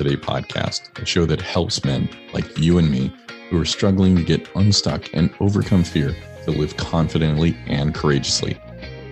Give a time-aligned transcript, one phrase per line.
[0.00, 3.12] Today podcast, a show that helps men like you and me
[3.50, 8.58] who are struggling to get unstuck and overcome fear to live confidently and courageously.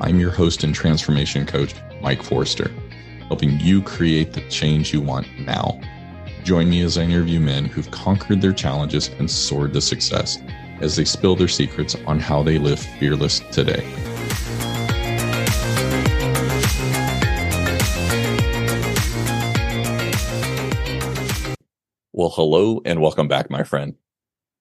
[0.00, 2.70] I'm your host and transformation coach, Mike Forrester,
[3.26, 5.78] helping you create the change you want now.
[6.42, 10.38] Join me as I interview men who've conquered their challenges and soared to success
[10.80, 13.86] as they spill their secrets on how they live fearless today.
[22.18, 23.94] Well, hello and welcome back, my friend.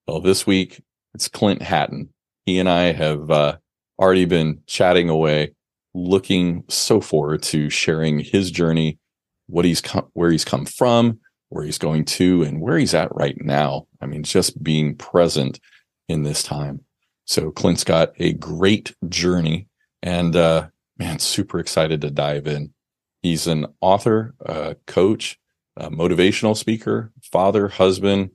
[0.07, 0.79] Well, this week
[1.15, 2.09] it's Clint Hatton.
[2.45, 3.57] He and I have uh,
[3.97, 5.55] already been chatting away,
[5.95, 8.99] looking so forward to sharing his journey,
[9.47, 9.81] what he's
[10.13, 13.87] where he's come from, where he's going to, and where he's at right now.
[13.99, 15.59] I mean, just being present
[16.07, 16.81] in this time.
[17.25, 19.67] So Clint's got a great journey,
[20.03, 20.67] and uh,
[20.99, 22.75] man, super excited to dive in.
[23.23, 25.39] He's an author, a coach,
[25.85, 28.31] motivational speaker, father, husband,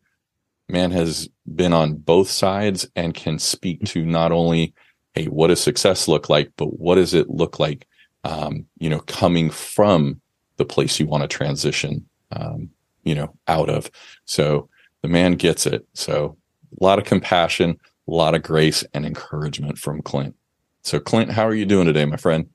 [0.69, 4.75] man has been on both sides and can speak to not only,
[5.15, 7.87] hey, what does success look like, but what does it look like,
[8.25, 10.21] um, you know, coming from
[10.57, 12.71] the place you want to transition, um,
[13.05, 13.91] you know, out of.
[14.25, 14.69] So
[15.03, 15.87] the man gets it.
[15.95, 16.37] So
[16.81, 17.79] a lot of compassion,
[18.09, 20.35] a lot of grace and encouragement from Clint.
[20.83, 22.49] So Clint, how are you doing today, my friend?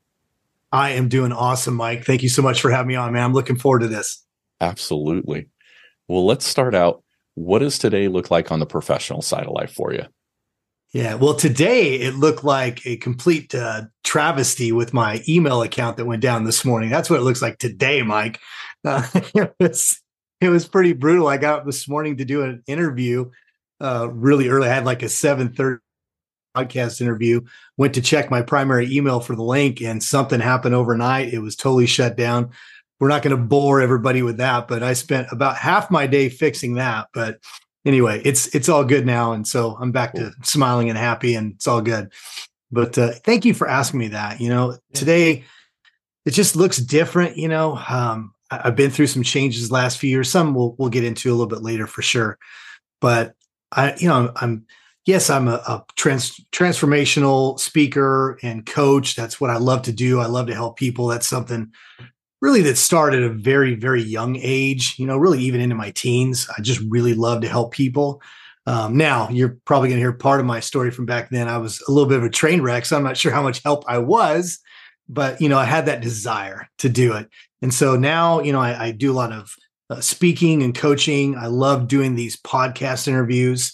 [0.71, 2.03] I am doing awesome, Mike.
[2.03, 3.23] Thank you so much for having me on, man.
[3.23, 4.23] I'm looking forward to this.
[4.61, 5.49] Absolutely.
[6.07, 7.03] Well, let's start out.
[7.35, 10.05] What does today look like on the professional side of life for you?
[10.93, 16.05] Yeah, well, today it looked like a complete uh, travesty with my email account that
[16.05, 16.89] went down this morning.
[16.89, 18.39] That's what it looks like today, Mike.
[18.85, 20.01] Uh, it was
[20.39, 21.27] it was pretty brutal.
[21.27, 23.29] I got up this morning to do an interview
[23.81, 24.69] uh, really early.
[24.69, 25.81] I had like a seven thirty
[26.55, 27.41] podcast interview.
[27.75, 31.33] Went to check my primary email for the link, and something happened overnight.
[31.33, 32.51] It was totally shut down
[32.99, 36.29] we're not going to bore everybody with that, but I spent about half my day
[36.29, 37.07] fixing that.
[37.13, 37.39] But
[37.85, 40.31] anyway, it's it's all good now, and so I'm back cool.
[40.31, 42.11] to smiling and happy, and it's all good.
[42.71, 44.41] But uh, thank you for asking me that.
[44.41, 45.45] You know, today
[46.25, 47.37] it just looks different.
[47.37, 50.29] You know, um, I've been through some changes last few years.
[50.29, 52.37] Some we'll we'll get into a little bit later for sure.
[52.99, 53.35] But
[53.71, 54.65] I, you know, I'm
[55.05, 59.15] yes, I'm a, a trans, transformational speaker and coach.
[59.15, 60.19] That's what I love to do.
[60.19, 61.07] I love to help people.
[61.07, 61.71] That's something
[62.41, 65.91] really that started at a very very young age you know really even into my
[65.91, 66.47] teens.
[66.57, 68.21] I just really love to help people.
[68.65, 71.47] Um, now you're probably going to hear part of my story from back then.
[71.47, 73.63] I was a little bit of a train wreck so i'm not sure how much
[73.63, 74.59] help i was
[75.09, 77.29] but you know i had that desire to do it.
[77.61, 79.55] And so now you know i, I do a lot of
[79.89, 81.37] uh, speaking and coaching.
[81.37, 83.73] I love doing these podcast interviews.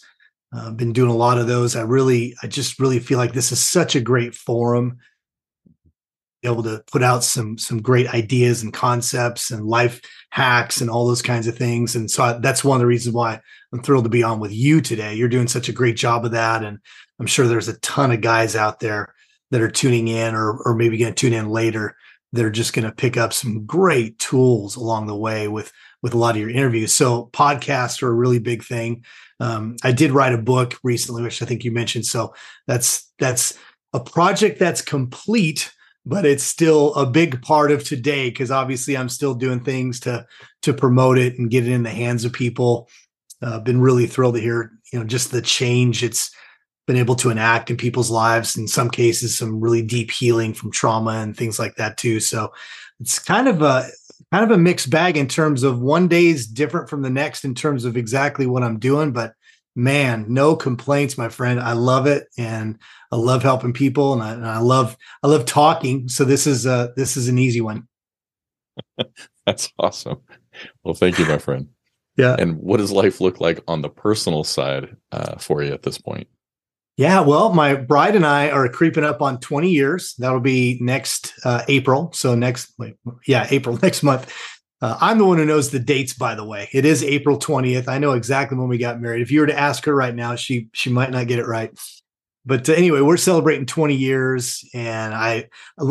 [0.54, 1.76] I've been doing a lot of those.
[1.76, 5.00] I really i just really feel like this is such a great forum
[6.44, 11.08] able to put out some some great ideas and concepts and life hacks and all
[11.08, 11.96] those kinds of things.
[11.96, 13.40] And so I, that's one of the reasons why
[13.72, 15.14] I'm thrilled to be on with you today.
[15.16, 16.80] You're doing such a great job of that, and
[17.20, 19.14] I'm sure there's a ton of guys out there
[19.52, 21.96] that are tuning in or or maybe going to tune in later
[22.34, 25.72] that are just going to pick up some great tools along the way with
[26.02, 26.92] with a lot of your interviews.
[26.92, 29.06] So podcasts are a really big thing.
[29.40, 32.06] Um, I did write a book recently, which I think you mentioned.
[32.06, 32.34] So
[32.68, 33.58] that's that's
[33.94, 35.72] a project that's complete
[36.06, 40.26] but it's still a big part of today because obviously I'm still doing things to
[40.64, 42.90] to promote it and get it in the hands of people.
[43.42, 46.32] Uh, been really thrilled to hear you know just the change it's
[46.86, 48.58] been able to enact in people's lives.
[48.58, 52.20] In some cases, some really deep healing from trauma and things like that too.
[52.20, 52.52] So
[53.00, 53.88] it's kind of a
[54.32, 57.46] kind of a mixed bag in terms of one day is different from the next
[57.46, 59.34] in terms of exactly what I'm doing, but
[59.76, 61.60] man, no complaints, my friend.
[61.60, 62.78] I love it, and
[63.12, 66.08] I love helping people, and I, and I love I love talking.
[66.10, 67.88] So this is uh this is an easy one.
[69.46, 70.22] That's awesome.
[70.84, 71.68] Well, thank you, my friend.
[72.18, 72.36] yeah.
[72.38, 75.98] And what does life look like on the personal side uh, for you at this
[75.98, 76.28] point?
[76.96, 80.14] Yeah, well, my bride and I are creeping up on 20 years.
[80.20, 82.12] That'll be next uh, April.
[82.14, 82.96] So next, wait,
[83.26, 84.32] yeah, April next month.
[84.82, 86.70] Uh, I'm the one who knows the dates, by the way.
[86.74, 87.88] It is April 20th.
[87.88, 89.22] I know exactly when we got married.
[89.22, 91.72] If you were to ask her right now, she she might not get it right.
[92.46, 95.48] But uh, anyway, we're celebrating 20 years, and I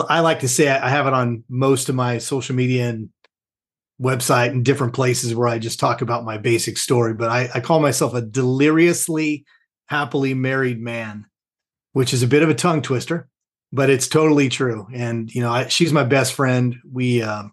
[0.09, 3.09] I like to say I have it on most of my social media and
[4.01, 7.15] website and different places where I just talk about my basic story.
[7.15, 9.45] But I, I call myself a deliriously
[9.87, 11.27] happily married man,
[11.93, 13.29] which is a bit of a tongue twister,
[13.73, 14.87] but it's totally true.
[14.93, 16.77] And you know, I, she's my best friend.
[16.91, 17.45] We uh,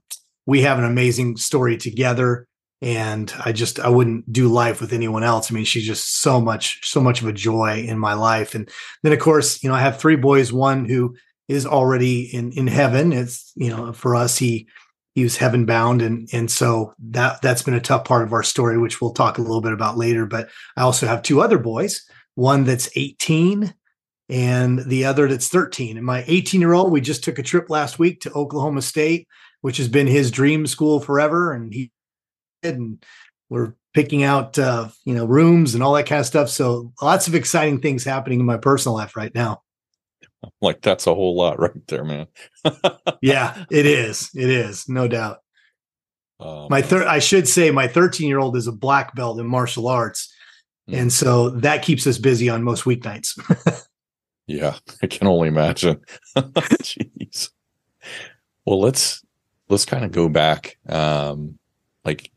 [0.50, 2.48] we have an amazing story together.
[2.82, 5.52] And i just i wouldn't do life with anyone else.
[5.52, 8.56] I mean she's just so much so much of a joy in my life.
[8.56, 8.70] And
[9.04, 11.16] then of course you know i have three boys one who
[11.48, 13.12] is already in in heaven.
[13.12, 14.68] It's you know for us he
[15.14, 16.02] he was heaven bound.
[16.02, 19.38] And and so that that's been a tough part of our story which we'll talk
[19.38, 20.26] a little bit about later.
[20.26, 22.02] But i also have two other boys
[22.36, 23.74] one that's 18
[24.30, 27.70] and the other that's 13 and my 18 year old we just took a trip
[27.70, 29.28] last week to oklahoma state
[29.62, 31.92] which has been his dream school forever and he
[32.64, 33.04] and
[33.50, 37.28] we're picking out uh, you know rooms and all that kind of stuff so lots
[37.28, 39.62] of exciting things happening in my personal life right now
[40.62, 42.28] like that's a whole lot right there, man.
[43.22, 44.30] yeah, it is.
[44.36, 45.40] It is, no doubt.
[46.40, 49.48] Um, my third, I should say, my 13 year old is a black belt in
[49.48, 50.34] martial arts,
[50.90, 50.98] mm.
[50.98, 53.38] and so that keeps us busy on most weeknights.
[54.48, 56.00] yeah, I can only imagine.
[56.38, 57.50] Jeez.
[58.66, 59.24] Well, let's
[59.70, 60.78] let's kind of go back.
[60.88, 61.58] Um,
[62.04, 62.32] like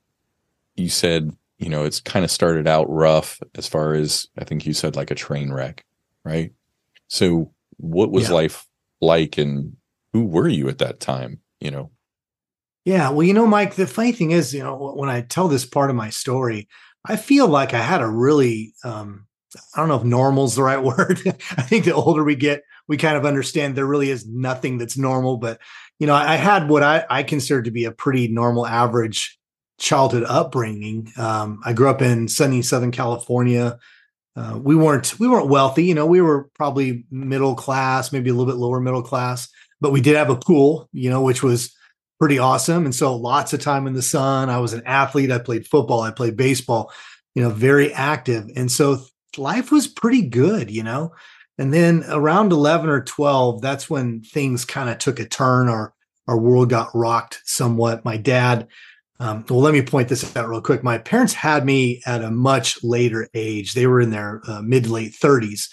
[0.77, 4.67] you said, you know, it's kind of started out rough as far as I think
[4.67, 5.85] you said, like a train wreck,
[6.25, 6.53] right?
[7.09, 8.35] So what was yeah.
[8.35, 8.67] life
[9.01, 9.77] like and
[10.13, 11.91] who were you at that time you know
[12.85, 15.67] yeah well you know mike the funny thing is you know when i tell this
[15.67, 16.69] part of my story
[17.05, 19.27] i feel like i had a really um
[19.75, 21.21] i don't know if normal is the right word
[21.57, 24.97] i think the older we get we kind of understand there really is nothing that's
[24.97, 25.59] normal but
[25.99, 29.39] you know i had what i, I consider to be a pretty normal average
[29.79, 31.13] childhood upbringing.
[31.17, 33.79] Um, i grew up in sunny southern california.
[34.35, 38.33] Uh, we weren't we weren't wealthy you know we were probably middle class maybe a
[38.33, 39.47] little bit lower middle class
[39.83, 41.77] but we did have a pool you know which was
[42.19, 44.49] pretty awesome and so lots of time in the sun.
[44.49, 46.91] I was an athlete i played football i played baseball
[47.35, 49.03] you know very active and so
[49.37, 51.13] life was pretty good you know
[51.59, 55.95] and then around 11 or 12 that's when things kind of took a turn our
[56.29, 58.69] our world got rocked somewhat my dad
[59.23, 60.83] um, well, let me point this out real quick.
[60.83, 63.73] My parents had me at a much later age.
[63.73, 65.69] They were in their uh, mid late 30s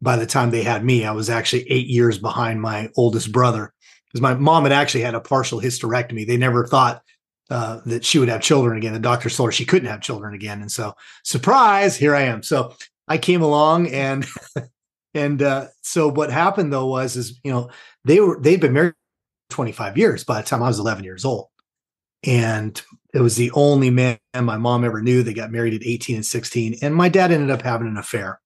[0.00, 1.04] by the time they had me.
[1.04, 3.74] I was actually eight years behind my oldest brother
[4.06, 6.26] because my mom had actually had a partial hysterectomy.
[6.26, 7.02] They never thought
[7.50, 8.94] uh, that she would have children again.
[8.94, 10.62] The doctor told her she couldn't have children again.
[10.62, 10.94] And so,
[11.24, 12.42] surprise, here I am.
[12.42, 12.74] So
[13.06, 14.24] I came along and
[15.14, 17.70] and uh, so what happened though was is you know
[18.04, 18.94] they were they'd been married
[19.50, 21.48] 25 years by the time I was 11 years old.
[22.26, 22.80] And
[23.12, 25.22] it was the only man my mom ever knew.
[25.22, 28.40] That got married at 18 and 16 and my dad ended up having an affair.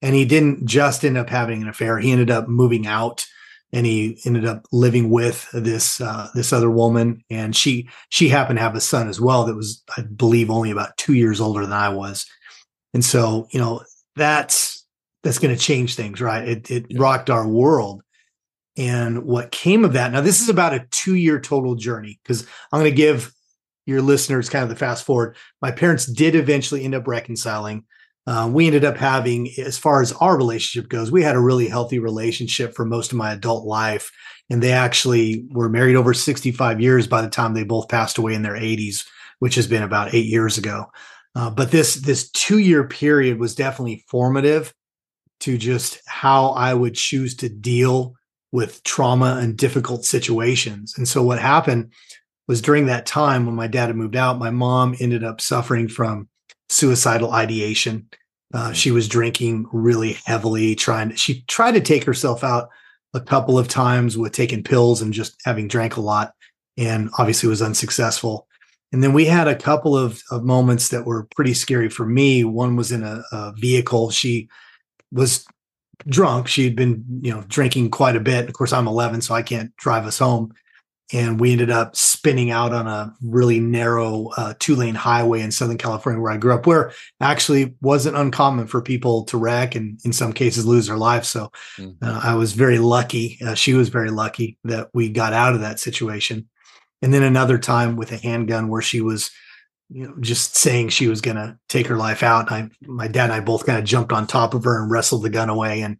[0.00, 1.98] And he didn't just end up having an affair.
[1.98, 3.26] He ended up moving out
[3.72, 7.22] and he ended up living with this uh, this other woman.
[7.30, 10.70] And she she happened to have a son as well that was i believe only
[10.70, 12.26] about two years older than i was.
[12.94, 13.82] And so you know
[14.16, 14.77] that's
[15.28, 17.00] that's going to change things right it, it yeah.
[17.00, 18.02] rocked our world
[18.78, 20.12] and what came of that.
[20.12, 23.34] Now, this is about a two year total journey because I'm going to give
[23.86, 25.36] your listeners kind of the fast forward.
[25.60, 27.84] My parents did eventually end up reconciling.
[28.26, 31.66] Uh, we ended up having, as far as our relationship goes, we had a really
[31.66, 34.12] healthy relationship for most of my adult life.
[34.48, 38.34] And they actually were married over 65 years by the time they both passed away
[38.34, 39.04] in their 80s,
[39.40, 40.86] which has been about eight years ago.
[41.34, 44.72] Uh, but this this two year period was definitely formative
[45.40, 48.14] to just how I would choose to deal
[48.52, 50.94] with trauma and difficult situations.
[50.96, 51.92] And so what happened
[52.46, 55.86] was during that time when my dad had moved out, my mom ended up suffering
[55.86, 56.28] from
[56.70, 58.08] suicidal ideation.
[58.54, 62.70] Uh, she was drinking really heavily, trying to, she tried to take herself out
[63.14, 66.32] a couple of times with taking pills and just having drank a lot
[66.78, 68.46] and obviously was unsuccessful.
[68.92, 72.44] And then we had a couple of, of moments that were pretty scary for me.
[72.44, 74.10] One was in a, a vehicle.
[74.10, 74.48] She
[75.12, 75.46] was
[76.06, 76.48] drunk.
[76.48, 78.48] She had been, you know, drinking quite a bit.
[78.48, 80.54] Of course, I'm 11, so I can't drive us home.
[81.10, 85.50] And we ended up spinning out on a really narrow uh, two lane highway in
[85.50, 89.98] Southern California, where I grew up, where actually wasn't uncommon for people to wreck and
[90.04, 91.28] in some cases lose their lives.
[91.28, 92.04] So mm-hmm.
[92.04, 93.38] uh, I was very lucky.
[93.44, 96.46] Uh, she was very lucky that we got out of that situation.
[97.00, 99.30] And then another time with a handgun where she was
[99.90, 102.52] you know, just saying she was going to take her life out.
[102.52, 105.22] I, my dad and I both kind of jumped on top of her and wrestled
[105.22, 105.80] the gun away.
[105.80, 105.96] And,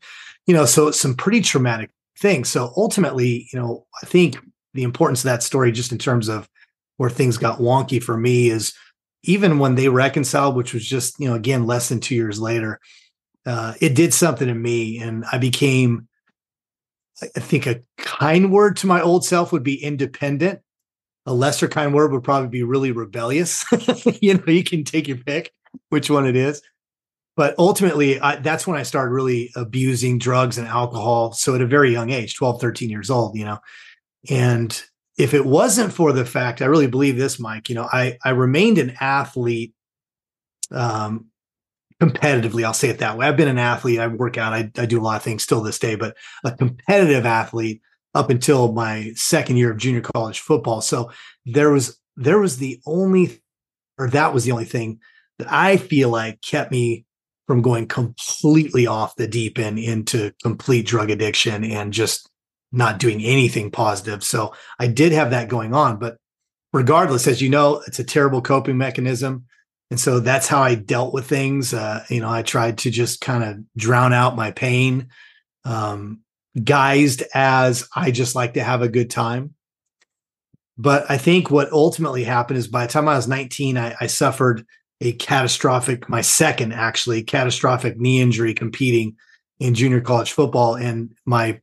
[0.47, 2.49] you know, so some pretty traumatic things.
[2.49, 4.39] So ultimately, you know, I think
[4.75, 6.49] the importance of that story, just in terms of
[6.99, 8.75] where things got wonky for me, is
[9.23, 12.81] even when they reconciled, which was just, you know, again, less than two years later,
[13.47, 14.99] uh, it did something to me.
[14.99, 16.09] And I became,
[17.23, 20.61] I think a kind word to my old self would be independent
[21.29, 23.65] a lesser kind word would probably be really rebellious.
[24.23, 25.53] you know, you can take your pick
[25.91, 26.63] which one it is.
[27.37, 31.33] But ultimately, I, that's when I started really abusing drugs and alcohol.
[31.33, 33.59] So at a very young age, 12, 13 years old, you know.
[34.31, 34.83] And
[35.19, 38.31] if it wasn't for the fact, I really believe this, Mike, you know, I, I
[38.31, 39.75] remained an athlete
[40.71, 41.27] um,
[42.03, 42.65] competitively.
[42.65, 43.27] I'll say it that way.
[43.27, 44.01] I've been an athlete.
[44.01, 44.55] I work out.
[44.55, 47.83] I, I do a lot of things still this day, but a competitive athlete
[48.15, 50.81] up until my second year of junior college football.
[50.81, 51.11] So
[51.47, 53.41] there was there was the only
[53.99, 55.01] or that was the only thing
[55.39, 57.05] that I feel like kept me
[57.47, 62.29] from going completely off the deep end into complete drug addiction and just
[62.73, 64.23] not doing anything positive.
[64.23, 66.19] So I did have that going on, but
[66.73, 69.47] regardless, as you know, it's a terrible coping mechanism.
[69.91, 71.73] And so that's how I dealt with things.
[71.73, 75.09] Uh, you know, I tried to just kind of drown out my pain,
[75.65, 76.21] um,
[76.59, 79.55] guised as I just like to have a good time.
[80.77, 84.07] But I think what ultimately happened is by the time I was 19, I, I
[84.07, 84.65] suffered
[85.01, 89.17] a catastrophic, my second actually catastrophic knee injury competing
[89.59, 90.77] in junior college football.
[90.77, 91.61] And my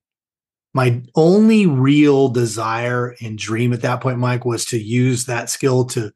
[0.74, 5.86] my only real desire and dream at that point, Mike, was to use that skill
[5.86, 6.12] to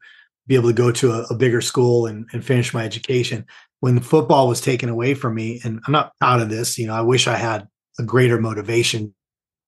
[0.46, 3.46] be able to go to a, a bigger school and, and finish my education.
[3.78, 6.92] When football was taken away from me, and I'm not out of this, you know,
[6.92, 7.68] I wish I had
[8.00, 9.14] a greater motivation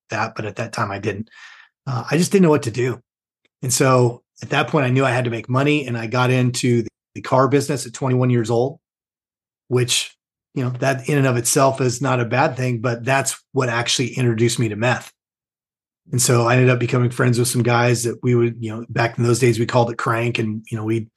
[0.09, 1.29] that, but at that time I didn't.
[1.87, 2.99] Uh, I just didn't know what to do.
[3.61, 6.29] And so at that point, I knew I had to make money, and I got
[6.29, 8.79] into the, the car business at 21 years old,
[9.67, 10.17] which
[10.53, 13.69] you know that in and of itself is not a bad thing but that's what
[13.69, 15.11] actually introduced me to meth
[16.11, 18.85] and so i ended up becoming friends with some guys that we would you know
[18.89, 21.09] back in those days we called it crank and you know we'd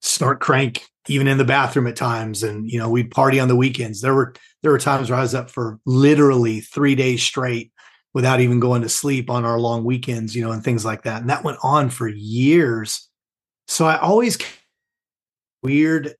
[0.00, 3.56] snort crank even in the bathroom at times and you know we'd party on the
[3.56, 7.72] weekends there were there were times where i was up for literally three days straight
[8.14, 11.20] without even going to sleep on our long weekends you know and things like that
[11.20, 13.08] and that went on for years
[13.68, 14.38] so i always
[15.62, 16.14] weird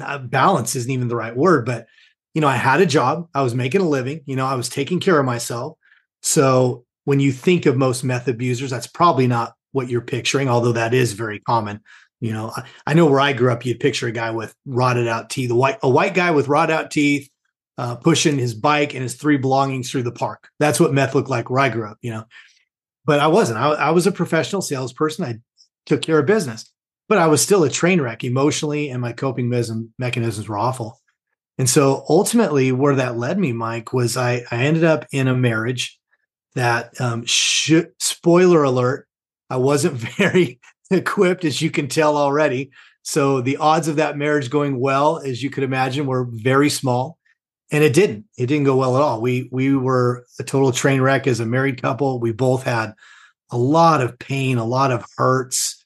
[0.00, 1.86] uh, balance isn't even the right word, but
[2.34, 4.68] you know, I had a job, I was making a living, you know, I was
[4.68, 5.76] taking care of myself.
[6.22, 10.72] So when you think of most meth abusers, that's probably not what you're picturing, although
[10.72, 11.80] that is very common.
[12.20, 15.08] You know, I, I know where I grew up, you'd picture a guy with rotted
[15.08, 17.28] out teeth, a white a white guy with rotted out teeth,
[17.76, 20.48] uh, pushing his bike and his three belongings through the park.
[20.58, 22.24] That's what meth looked like where I grew up, you know.
[23.04, 23.58] But I wasn't.
[23.58, 25.24] I, I was a professional salesperson.
[25.24, 25.38] I
[25.86, 26.70] took care of business
[27.08, 29.48] but I was still a train wreck emotionally, and my coping
[29.98, 31.00] mechanisms were awful.
[31.56, 35.34] And so ultimately, where that led me, Mike, was I, I ended up in a
[35.34, 35.98] marriage
[36.54, 39.08] that, um, spoiler alert,
[39.50, 40.60] I wasn't very
[40.90, 42.70] equipped, as you can tell already.
[43.02, 47.18] So the odds of that marriage going well, as you could imagine, were very small.
[47.70, 48.24] And it didn't.
[48.38, 49.20] It didn't go well at all.
[49.20, 52.18] We we were a total train wreck as a married couple.
[52.18, 52.94] We both had
[53.50, 55.78] a lot of pain, a lot of hurts,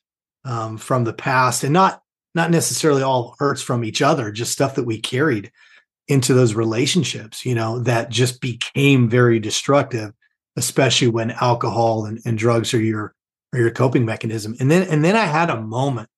[0.44, 2.02] um, from the past and not
[2.35, 5.52] not necessarily all hurts from each other just stuff that we carried
[6.09, 10.12] into those relationships you know that just became very destructive
[10.56, 13.14] especially when alcohol and, and drugs are your
[13.52, 16.09] are your coping mechanism and then and then i had a moment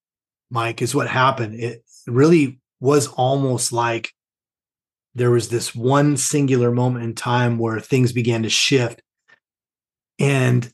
[0.51, 4.13] mike is what happened it really was almost like
[5.15, 9.01] there was this one singular moment in time where things began to shift
[10.19, 10.73] and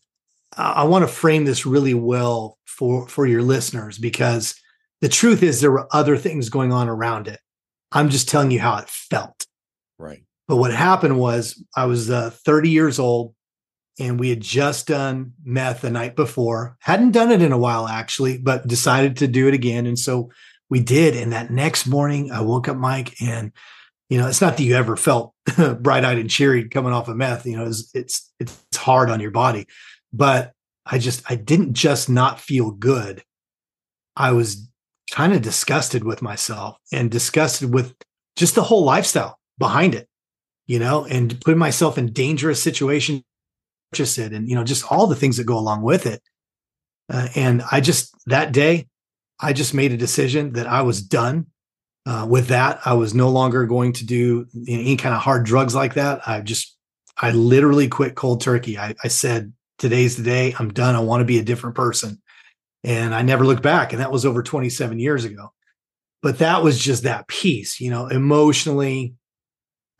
[0.57, 4.55] I want to frame this really well for for your listeners because
[5.01, 7.41] the truth is there were other things going on around it.
[7.93, 9.47] I'm just telling you how it felt.
[9.99, 10.25] Right.
[10.49, 13.35] But what happened was I was uh, 30 years old
[14.01, 16.77] and we had just done meth the night before.
[16.81, 20.31] Hadn't done it in a while actually, but decided to do it again and so
[20.69, 23.53] we did and that next morning I woke up Mike and
[24.09, 25.35] you know, it's not that you ever felt
[25.81, 29.31] bright-eyed and cheery coming off of meth, you know, it's it's it's hard on your
[29.31, 29.67] body
[30.13, 30.53] but
[30.87, 33.23] I just I didn't just not feel good.
[34.17, 34.69] I was
[35.11, 37.95] kind of disgusted with myself and disgusted with
[38.37, 40.09] just the whole lifestyle behind it,
[40.67, 43.23] you know, and putting myself in dangerous situations,
[43.93, 46.23] just it, and you know, just all the things that go along with it.
[47.13, 48.87] Uh, and I just that day,
[49.41, 51.47] I just made a decision that I was done
[52.07, 52.81] uh, with that.
[52.85, 56.27] I was no longer going to do any kind of hard drugs like that.
[56.27, 56.77] I just,
[57.17, 58.79] I literally quit cold turkey.
[58.79, 60.55] I, I said, today's the day.
[60.59, 60.95] I'm done.
[60.95, 62.21] I want to be a different person.
[62.85, 63.93] And I never looked back.
[63.93, 65.53] And that was over 27 years ago.
[66.23, 69.15] But that was just that piece, you know, emotionally,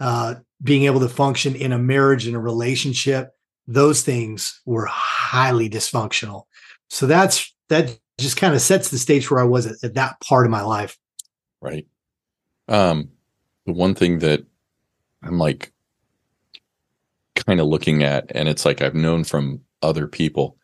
[0.01, 3.31] uh, being able to function in a marriage and a relationship.
[3.67, 6.45] Those things were highly dysfunctional.
[6.89, 10.21] So that's that just kind of sets the stage where I was at, at that
[10.21, 10.99] part of my life.
[11.61, 11.87] Right.
[12.69, 13.11] Um,
[13.67, 14.45] the one thing that
[15.23, 15.73] I'm like
[17.35, 20.57] kind of looking at, and it's like I've known from other people,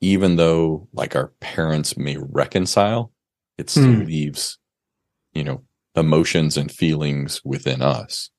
[0.00, 3.12] even though like our parents may reconcile,
[3.58, 4.06] it still mm.
[4.06, 4.58] leaves,
[5.32, 5.62] you know,
[5.94, 8.30] emotions and feelings within us.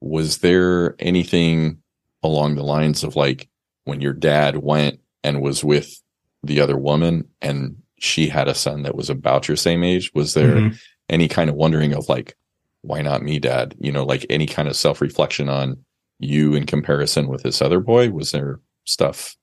[0.00, 1.78] Was there anything
[2.24, 3.48] along the lines of like
[3.84, 6.00] when your dad went and was with
[6.42, 10.12] the other woman and she had a son that was about your same age?
[10.14, 10.76] Was there mm-hmm.
[11.08, 12.36] any kind of wondering of like,
[12.82, 13.74] why not me, dad?
[13.78, 15.84] You know, like any kind of self reflection on
[16.18, 18.10] you in comparison with this other boy?
[18.10, 19.36] Was there stuff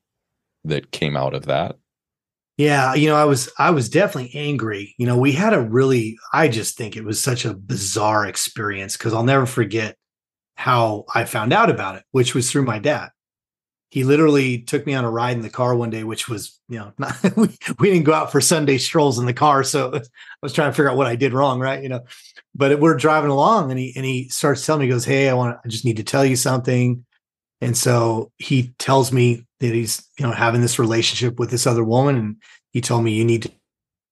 [0.64, 1.78] that came out of that?
[2.58, 4.94] Yeah, you know, I was I was definitely angry.
[5.00, 8.98] You know, we had a really I just think it was such a bizarre experience
[8.98, 9.98] because I'll never forget
[10.56, 13.10] how I found out about it, which was through my dad.
[13.90, 16.80] He literally took me on a ride in the car one day, which was, you
[16.80, 19.64] know, not, we, we didn't go out for Sunday strolls in the car.
[19.64, 20.02] So I
[20.42, 21.84] was trying to figure out what I did wrong, right?
[21.84, 22.02] You know,
[22.56, 25.34] but we're driving along and he and he starts telling me, he goes, Hey, I
[25.34, 27.06] want I just need to tell you something.
[27.60, 31.84] And so he tells me that he's, you know, having this relationship with this other
[31.84, 32.18] woman.
[32.18, 32.36] And
[32.72, 33.52] he told me you need to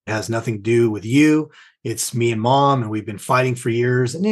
[0.10, 1.52] it has nothing to do with you.
[1.84, 4.16] It's me and mom, and we've been fighting for years.
[4.16, 4.26] And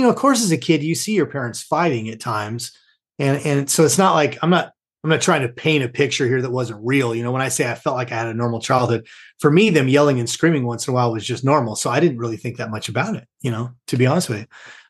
[0.00, 2.72] you know, of course, as a kid, you see your parents fighting at times,
[3.18, 4.72] and and so it's not like I'm not
[5.04, 7.14] I'm not trying to paint a picture here that wasn't real.
[7.14, 9.06] You know, when I say I felt like I had a normal childhood,
[9.38, 11.76] for me, them yelling and screaming once in a while was just normal.
[11.76, 13.28] So I didn't really think that much about it.
[13.42, 14.46] You know, to be honest with you.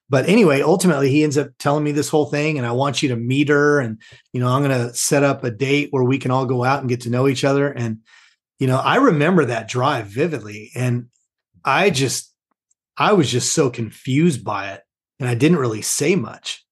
[0.08, 3.10] But anyway, ultimately, he ends up telling me this whole thing, and I want you
[3.10, 4.00] to meet her, and
[4.32, 6.80] you know, I'm going to set up a date where we can all go out
[6.80, 7.98] and get to know each other, and
[8.60, 10.70] you know, I remember that drive vividly.
[10.76, 11.06] And
[11.64, 12.32] I just,
[12.96, 14.82] I was just so confused by it.
[15.20, 16.64] And I didn't really say much.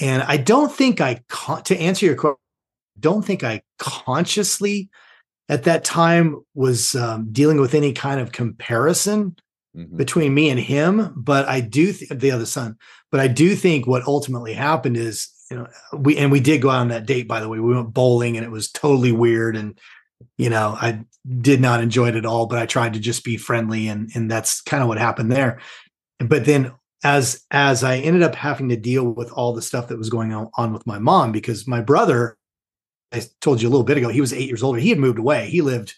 [0.00, 1.22] And I don't think I,
[1.64, 2.36] to answer your question,
[3.00, 4.90] don't think I consciously
[5.48, 9.36] at that time was um, dealing with any kind of comparison
[9.74, 9.96] mm-hmm.
[9.96, 11.14] between me and him.
[11.16, 12.76] But I do, th- the other son,
[13.10, 15.66] but I do think what ultimately happened is, you know,
[15.96, 17.58] we, and we did go out on that date, by the way.
[17.58, 19.56] We went bowling and it was totally weird.
[19.56, 19.80] And
[20.36, 21.04] you know, I
[21.40, 24.30] did not enjoy it at all, but I tried to just be friendly and and
[24.30, 25.60] that's kind of what happened there.
[26.18, 26.72] But then
[27.04, 30.32] as as I ended up having to deal with all the stuff that was going
[30.32, 32.36] on, with my mom because my brother
[33.12, 34.78] I told you a little bit ago, he was 8 years older.
[34.78, 35.48] He had moved away.
[35.48, 35.94] He lived,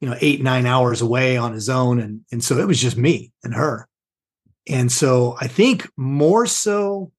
[0.00, 2.96] you know, 8 9 hours away on his own and and so it was just
[2.96, 3.88] me and her.
[4.68, 7.12] And so I think more so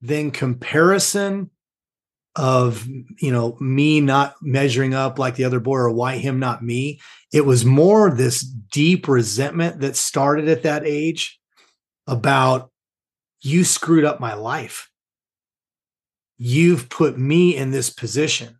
[0.00, 1.50] than comparison
[2.36, 2.86] of
[3.18, 7.00] you know me not measuring up like the other boy or why him not me
[7.32, 11.40] it was more this deep resentment that started at that age
[12.08, 12.70] about
[13.40, 14.90] you screwed up my life.
[16.36, 18.58] You've put me in this position.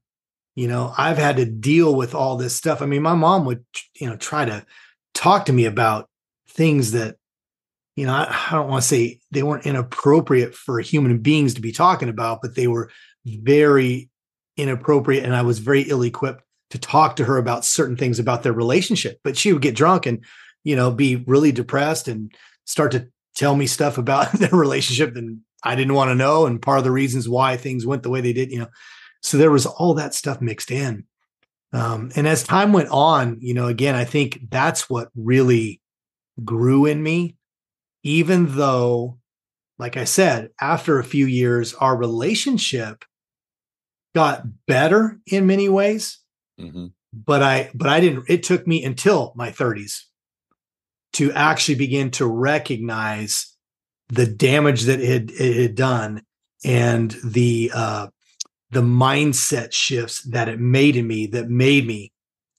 [0.55, 2.83] You know i've had to deal with all this stuff.
[2.83, 4.67] I mean my mom would you know try to
[5.15, 6.09] talk to me about
[6.49, 7.17] things that
[7.95, 11.61] you know i, I don't want to say they weren't inappropriate for human beings to
[11.61, 12.91] be talking about but they were
[13.25, 14.11] very
[14.59, 18.43] inappropriate and I was very ill equipped to talk to her about certain things about
[18.43, 19.19] their relationship.
[19.25, 20.25] But she would get drunk and,
[20.65, 22.33] you know, be really depressed and
[22.67, 23.09] start to
[23.39, 26.45] tell me stuff about their relationship and I didn't want to know.
[26.45, 28.69] And part of the reasons why things went the way they did, you know.
[29.23, 31.05] So there was all that stuff mixed in.
[31.73, 35.81] Um, and as time went on, you know, again, I think that's what really
[36.45, 37.37] grew in me,
[38.05, 39.19] even though,
[39.79, 43.05] like I said, after a few years, our relationship
[44.15, 46.21] got better in many ways.
[46.61, 46.87] Mm-hmm.
[47.13, 50.05] But I, but I didn't, it took me until my 30s
[51.15, 53.55] to actually begin to recognize
[54.09, 56.23] the damage that it, it had done
[56.65, 58.09] and the, uh,
[58.71, 62.13] the mindset shifts that it made in me that made me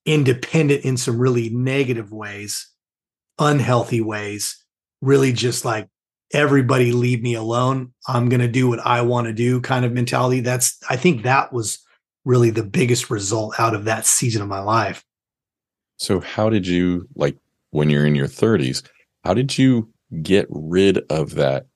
[0.05, 2.69] independent in some really negative ways,
[3.37, 4.63] unhealthy ways,
[5.01, 5.87] really just like
[6.33, 7.93] everybody leave me alone.
[8.07, 10.39] I'm going to do what I want to do kind of mentality.
[10.39, 11.79] That's, I think that was
[12.25, 15.03] really the biggest result out of that season of my life.
[15.97, 17.37] So, how did you, like,
[17.71, 18.83] when you're in your 30s,
[19.23, 19.89] how did you
[20.21, 21.67] get rid of that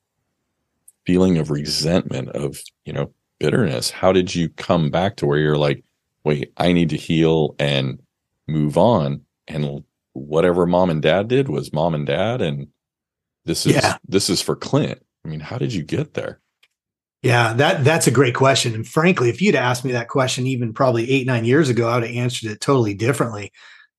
[1.06, 3.90] feeling of resentment, of, you know, bitterness?
[3.90, 5.84] How did you come back to where you're like,
[6.24, 8.00] wait, I need to heal and
[8.48, 9.22] move on?
[9.48, 12.42] And whatever mom and dad did was mom and dad.
[12.42, 12.68] And
[13.46, 13.98] this is yeah.
[14.08, 15.00] this is for Clint.
[15.26, 16.40] I mean, how did you get there?
[17.22, 18.74] Yeah, that that's a great question.
[18.74, 21.96] And frankly, if you'd asked me that question even probably eight nine years ago, I
[21.96, 23.52] would have answered it totally differently.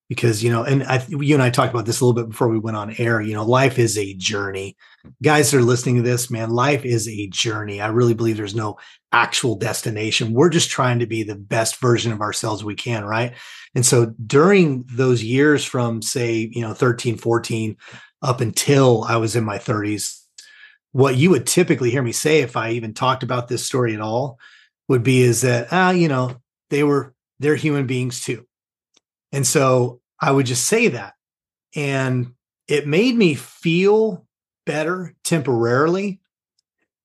[0.08, 2.48] Because you know, and I, you and I talked about this a little bit before
[2.48, 3.20] we went on air.
[3.20, 4.76] You know, life is a journey.
[5.22, 7.80] Guys that are listening to this, man, life is a journey.
[7.80, 8.76] I really believe there's no
[9.12, 10.34] actual destination.
[10.34, 13.32] We're just trying to be the best version of ourselves we can, right?
[13.74, 17.76] And so during those years from say, you know, 13, 14
[18.22, 20.20] up until I was in my 30s.
[20.92, 24.00] What you would typically hear me say if I even talked about this story at
[24.00, 24.38] all
[24.88, 26.36] would be is that ah, you know,
[26.70, 28.46] they were they're human beings too.
[29.34, 31.14] And so I would just say that.
[31.74, 32.34] And
[32.68, 34.26] it made me feel
[34.64, 36.20] better temporarily.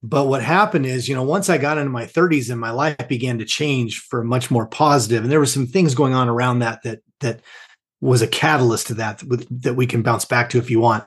[0.01, 3.07] But what happened is, you know, once I got into my 30s and my life
[3.09, 6.59] began to change for much more positive, and there were some things going on around
[6.59, 7.41] that that that
[7.99, 11.03] was a catalyst to that that we can bounce back to if you want.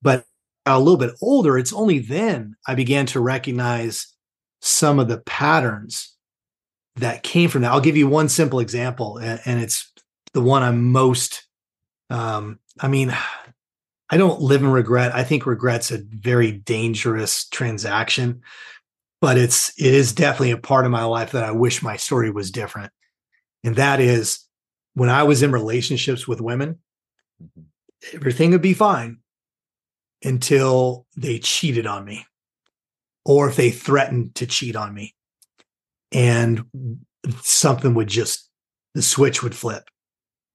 [0.00, 0.24] But
[0.64, 4.06] a little bit older, it's only then I began to recognize
[4.62, 6.14] some of the patterns
[6.96, 7.72] that came from that.
[7.72, 9.92] I'll give you one simple example, and, it's
[10.34, 11.46] the one I'm most.
[12.10, 13.16] Um, I mean,
[14.10, 15.14] I don't live in regret.
[15.14, 18.42] I think regret's a very dangerous transaction,
[19.20, 22.30] but it's it is definitely a part of my life that I wish my story
[22.30, 22.92] was different.
[23.62, 24.40] And that is
[24.92, 26.78] when I was in relationships with women,
[27.42, 28.16] mm-hmm.
[28.16, 29.18] everything would be fine
[30.22, 32.26] until they cheated on me
[33.24, 35.14] or if they threatened to cheat on me.
[36.12, 36.66] And
[37.40, 38.48] something would just,
[38.94, 39.88] the switch would flip.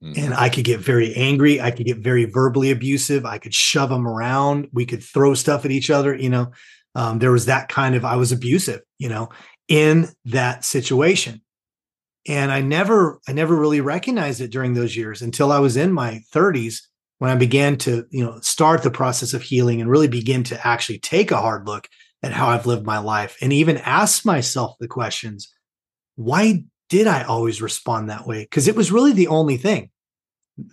[0.04, 0.24] Mm-hmm.
[0.24, 1.60] And I could get very angry.
[1.60, 3.26] I could get very verbally abusive.
[3.26, 4.70] I could shove them around.
[4.72, 6.16] We could throw stuff at each other.
[6.16, 6.52] You know,
[6.96, 9.30] um, there was that kind of, I was abusive, you know,
[9.68, 11.42] in that situation
[12.28, 15.94] and i never i never really recognized it during those years until i was in
[15.94, 16.82] my 30s
[17.20, 20.68] when i began to you know start the process of healing and really begin to
[20.68, 21.88] actually take a hard look
[22.24, 25.54] at how i've lived my life and even ask myself the questions
[26.16, 29.90] why did i always respond that way because it was really the only thing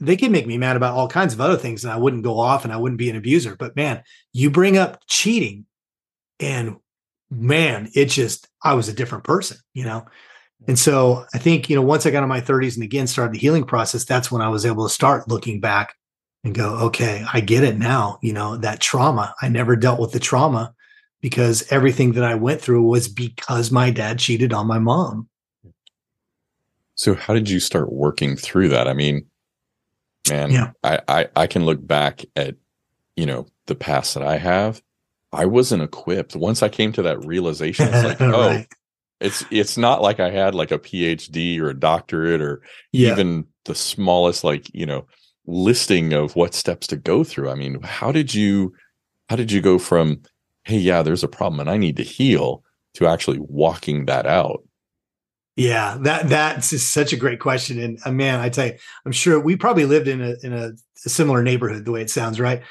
[0.01, 2.39] they can make me mad about all kinds of other things and i wouldn't go
[2.39, 4.03] off and i wouldn't be an abuser but man
[4.33, 5.65] you bring up cheating
[6.41, 6.77] and
[7.31, 10.05] man it just i was a different person you know
[10.67, 13.35] and so I think, you know, once I got in my 30s and again started
[13.35, 15.95] the healing process, that's when I was able to start looking back
[16.45, 18.19] and go, okay, I get it now.
[18.23, 20.75] You know, that trauma, I never dealt with the trauma
[21.21, 25.29] because everything that I went through was because my dad cheated on my mom.
[26.97, 28.89] So how did you start working through that?
[28.89, 29.27] I mean,
[30.29, 30.71] man, yeah.
[30.83, 32.57] I, I, I can look back at,
[33.17, 34.83] you know, the past that I have.
[35.33, 36.35] I wasn't equipped.
[36.35, 38.65] Once I came to that realization, it's like, oh.
[39.19, 42.61] It's it's not like I had like a PhD or a doctorate or
[42.93, 43.13] yeah.
[43.13, 45.07] even the smallest like, you know,
[45.47, 47.49] listing of what steps to go through.
[47.49, 48.75] I mean, how did you
[49.31, 50.21] how did you go from
[50.65, 52.63] hey, yeah, there's a problem and I need to heal
[52.95, 54.63] to actually walking that out?
[55.57, 57.81] Yeah, that that's just such a great question.
[57.81, 58.75] And uh, man, I tell you,
[59.07, 60.73] I'm sure we probably lived in a in a,
[61.05, 62.63] a, similar neighborhood the way it sounds, right?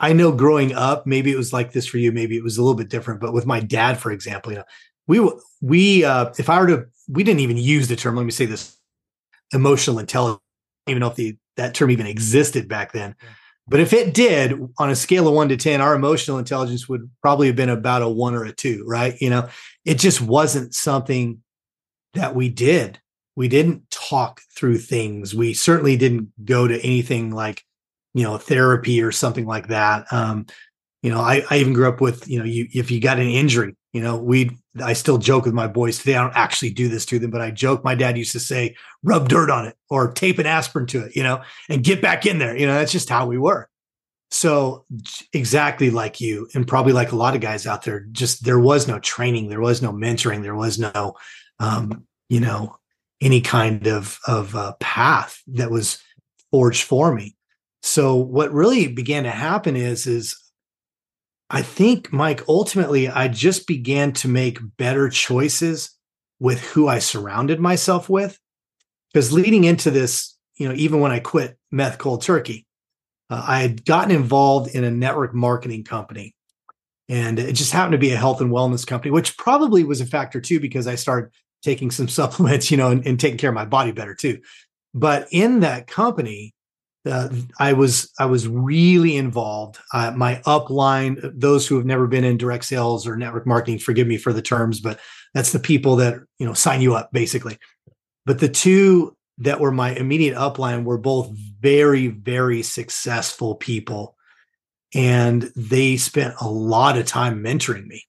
[0.00, 2.62] I know growing up, maybe it was like this for you, maybe it was a
[2.62, 4.64] little bit different, but with my dad, for example, you know,
[5.06, 8.16] we we uh, if I were to we didn't even use the term.
[8.16, 8.78] Let me say this:
[9.52, 10.40] emotional intelligence.
[10.86, 13.14] Even know if the that term even existed back then.
[13.68, 17.10] But if it did, on a scale of one to ten, our emotional intelligence would
[17.20, 19.20] probably have been about a one or a two, right?
[19.20, 19.48] You know,
[19.84, 21.42] it just wasn't something
[22.16, 23.00] that we did.
[23.36, 25.34] We didn't talk through things.
[25.34, 27.62] We certainly didn't go to anything like,
[28.14, 30.10] you know, therapy or something like that.
[30.10, 30.46] Um,
[31.02, 33.28] you know, I, I even grew up with, you know, you if you got an
[33.28, 36.16] injury, you know, we I still joke with my boys today.
[36.16, 37.84] I don't actually do this to them, but I joke.
[37.84, 41.14] My dad used to say, rub dirt on it or tape an aspirin to it,
[41.14, 42.56] you know, and get back in there.
[42.56, 43.68] You know, that's just how we were.
[44.30, 44.84] So
[45.32, 48.88] exactly like you, and probably like a lot of guys out there, just there was
[48.88, 51.14] no training, there was no mentoring, there was no
[51.58, 52.76] um, you know,
[53.20, 55.98] any kind of of uh, path that was
[56.50, 57.36] forged for me.
[57.82, 60.36] So what really began to happen is is
[61.48, 65.90] I think, Mike, ultimately, I just began to make better choices
[66.40, 68.38] with who I surrounded myself with.
[69.12, 72.66] Because leading into this, you know, even when I quit meth cold turkey,
[73.30, 76.34] uh, I had gotten involved in a network marketing company.
[77.08, 80.06] And it just happened to be a health and wellness company, which probably was a
[80.06, 81.30] factor too, because I started
[81.62, 84.40] taking some supplements, you know, and, and taking care of my body better too.
[84.94, 86.54] But in that company,
[87.06, 89.78] uh, I was I was really involved.
[89.92, 94.06] Uh, my upline, those who have never been in direct sales or network marketing, forgive
[94.06, 94.98] me for the terms, but
[95.34, 97.58] that's the people that you know sign you up basically.
[98.24, 104.16] But the two that were my immediate upline were both very very successful people,
[104.94, 108.02] and they spent a lot of time mentoring me.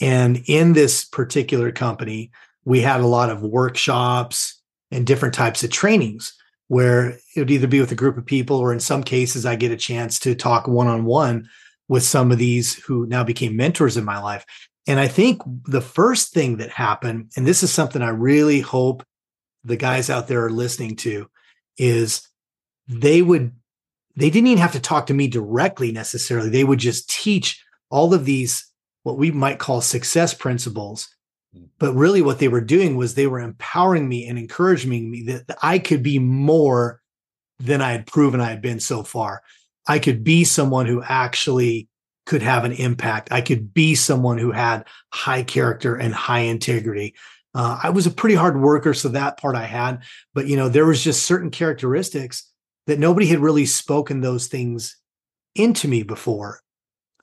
[0.00, 2.30] And in this particular company,
[2.68, 6.34] we had a lot of workshops and different types of trainings
[6.66, 9.56] where it would either be with a group of people or in some cases I
[9.56, 11.48] get a chance to talk one on one
[11.88, 14.44] with some of these who now became mentors in my life.
[14.86, 19.02] And I think the first thing that happened, and this is something I really hope
[19.64, 21.26] the guys out there are listening to,
[21.78, 22.28] is
[22.86, 23.52] they would,
[24.14, 26.50] they didn't even have to talk to me directly necessarily.
[26.50, 28.70] They would just teach all of these,
[29.04, 31.08] what we might call success principles
[31.78, 35.58] but really, what they were doing was they were empowering me and encouraging me that,
[35.62, 37.00] I could be more
[37.58, 39.42] than I had proven I had been so far.
[39.86, 41.88] I could be someone who actually
[42.26, 43.32] could have an impact.
[43.32, 47.14] I could be someone who had high character and high integrity.
[47.54, 50.02] Uh, I was a pretty hard worker, so that part I had.
[50.34, 52.50] But you know, there was just certain characteristics
[52.86, 54.96] that nobody had really spoken those things
[55.54, 56.60] into me before.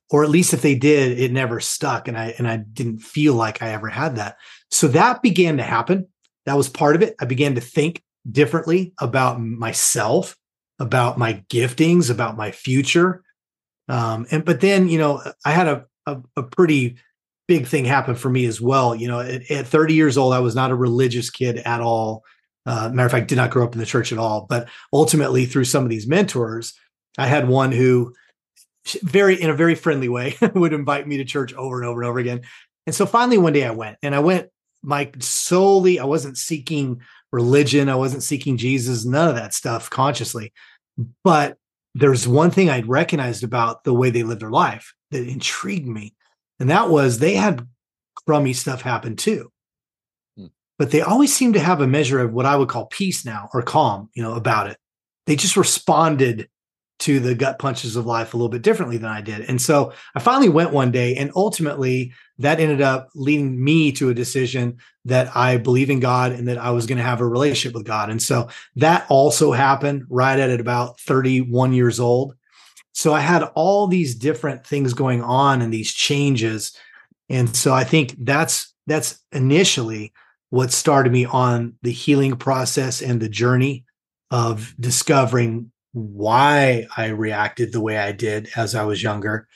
[0.09, 2.07] Or at least if they did, it never stuck.
[2.07, 4.37] And I, and I didn't feel like I ever had that.
[4.69, 6.07] So that began to happen.
[6.45, 7.15] That was part of it.
[7.19, 10.37] I began to think differently about myself,
[10.79, 13.23] about my giftings, about my future.
[13.87, 16.97] Um, and, but then, you know, I had a, a, a pretty
[17.47, 18.95] big thing happen for me as well.
[18.95, 22.23] You know, at, at, 30 years old, I was not a religious kid at all.
[22.65, 24.47] Uh, matter of fact, did not grow up in the church at all.
[24.49, 26.73] But ultimately, through some of these mentors,
[27.17, 28.13] I had one who,
[29.01, 32.09] very in a very friendly way, would invite me to church over and over and
[32.09, 32.41] over again.
[32.85, 34.49] And so finally, one day I went, and I went,
[34.83, 35.99] Mike, solely.
[35.99, 37.89] I wasn't seeking religion.
[37.89, 39.05] I wasn't seeking Jesus.
[39.05, 40.53] None of that stuff consciously.
[41.23, 41.57] But
[41.95, 46.13] there's one thing I'd recognized about the way they lived their life that intrigued me
[46.59, 47.67] and that was they had
[48.25, 49.51] crummy stuff happen too.
[50.37, 50.47] Hmm.
[50.77, 53.49] But they always seemed to have a measure of what I would call peace now
[53.53, 54.77] or calm, you know, about it.
[55.25, 56.49] They just responded
[56.97, 59.41] to the gut punches of life a little bit differently than I did.
[59.41, 64.09] And so I finally went one day, and ultimately that ended up leading me to
[64.09, 67.27] a decision that I believe in God and that I was going to have a
[67.27, 68.09] relationship with God.
[68.09, 72.35] And so that also happened right at about 31 years old.
[72.93, 76.77] So I had all these different things going on and these changes.
[77.29, 80.13] And so I think that's that's initially
[80.49, 83.83] what started me on the healing process and the journey
[84.31, 89.47] of discovering why I reacted the way I did as I was younger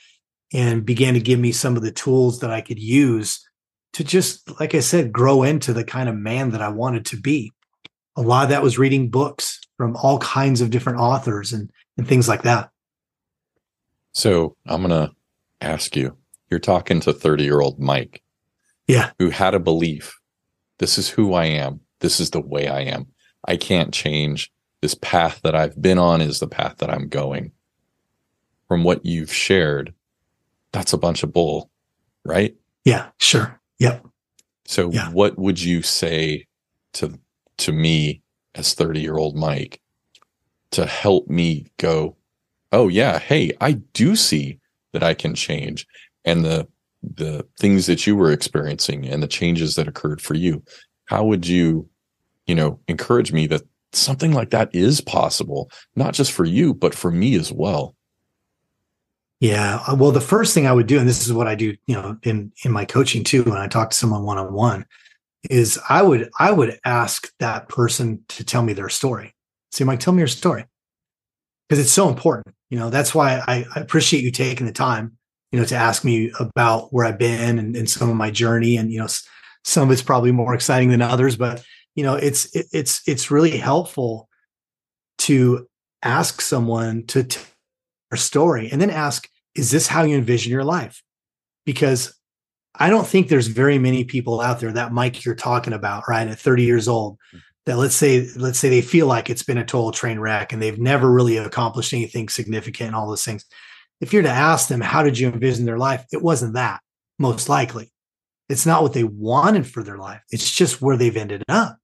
[0.54, 3.46] and began to give me some of the tools that I could use
[3.94, 7.18] to just, like I said, grow into the kind of man that I wanted to
[7.18, 7.52] be.
[8.16, 12.08] A lot of that was reading books from all kinds of different authors and, and
[12.08, 12.70] things like that.
[14.14, 15.14] So I'm going to
[15.62, 16.18] ask you
[16.50, 18.24] you're talking to 30 year old Mike.
[18.88, 19.12] Yeah.
[19.20, 20.20] Who had a belief
[20.80, 21.82] this is who I am.
[22.00, 23.08] This is the way I am.
[23.46, 24.52] I can't change.
[24.82, 27.52] This path that I've been on is the path that I'm going.
[28.68, 29.94] From what you've shared,
[30.72, 31.70] that's a bunch of bull,
[32.24, 32.56] right?
[32.86, 33.60] Yeah, sure.
[33.80, 34.06] Yep.
[34.66, 35.10] So yeah.
[35.10, 36.46] what would you say
[36.94, 37.20] to
[37.58, 38.22] to me
[38.56, 39.82] as 30 year old Mike
[40.72, 42.16] to help me go,
[42.72, 44.60] oh yeah, hey, I do see
[44.94, 45.88] that I can change
[46.26, 46.68] and the
[47.02, 50.62] the things that you were experiencing and the changes that occurred for you.
[51.06, 51.90] How would you,
[52.46, 56.94] you know, encourage me that something like that is possible, not just for you, but
[56.96, 57.96] for me as well?
[59.40, 59.82] Yeah.
[59.88, 61.96] Uh, well, the first thing I would do, and this is what I do, you
[61.96, 64.86] know, in in my coaching too, when I talk to someone one on one,
[65.50, 69.34] is I would I would ask that person to tell me their story.
[69.72, 70.66] See, Mike, tell me your story
[71.68, 72.56] because it's so important.
[72.70, 75.18] You know, that's why I, I, appreciate you taking the time,
[75.52, 78.78] you know, to ask me about where I've been and, and, some of my journey.
[78.78, 79.08] And, you know,
[79.64, 81.64] some of it's probably more exciting than others, but
[82.00, 84.30] you know, it's, it, it's, it's really helpful
[85.18, 85.68] to
[86.02, 87.44] ask someone to tell
[88.10, 91.04] their story and then ask, is this how you envision your life?
[91.66, 92.18] Because
[92.74, 96.26] I don't think there's very many people out there that Mike you're talking about, right?
[96.26, 97.42] At 30 years old, mm.
[97.66, 100.62] that let's say let's say they feel like it's been a total train wreck and
[100.62, 103.44] they've never really accomplished anything significant and all those things.
[104.00, 106.06] If you're to ask them how did you envision their life?
[106.14, 106.80] it wasn't that
[107.18, 107.92] most likely.
[108.48, 110.22] It's not what they wanted for their life.
[110.32, 111.79] It's just where they've ended up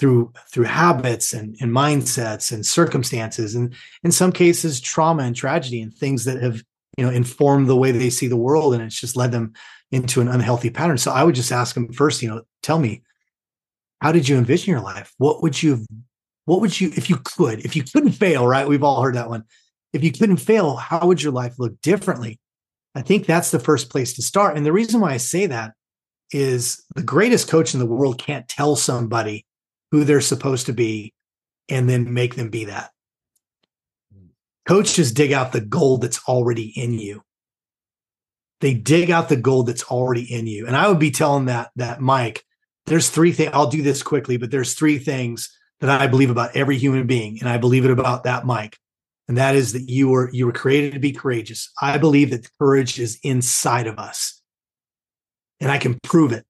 [0.00, 5.80] through through habits and, and mindsets and circumstances and in some cases trauma and tragedy
[5.80, 6.62] and things that have
[6.96, 9.52] you know informed the way they see the world and it's just led them
[9.92, 13.02] into an unhealthy pattern so i would just ask them first you know tell me
[14.00, 15.12] how did you envision your life?
[15.18, 15.84] What would you,
[16.46, 18.66] what would you, if you could, if you couldn't fail, right?
[18.66, 19.44] We've all heard that one.
[19.92, 22.38] If you couldn't fail, how would your life look differently?
[22.94, 24.56] I think that's the first place to start.
[24.56, 25.72] And the reason why I say that
[26.32, 29.44] is the greatest coach in the world can't tell somebody
[29.90, 31.12] who they're supposed to be
[31.68, 32.90] and then make them be that.
[34.66, 37.22] Coaches dig out the gold that's already in you.
[38.60, 40.66] They dig out the gold that's already in you.
[40.66, 42.44] And I would be telling that that Mike,
[42.86, 45.50] there's three things I'll do this quickly, but there's three things
[45.80, 48.76] that I believe about every human being, and I believe it about that Mike.
[49.28, 51.70] And that is that you were you were created to be courageous.
[51.80, 54.42] I believe that courage is inside of us.
[55.60, 56.44] And I can prove it.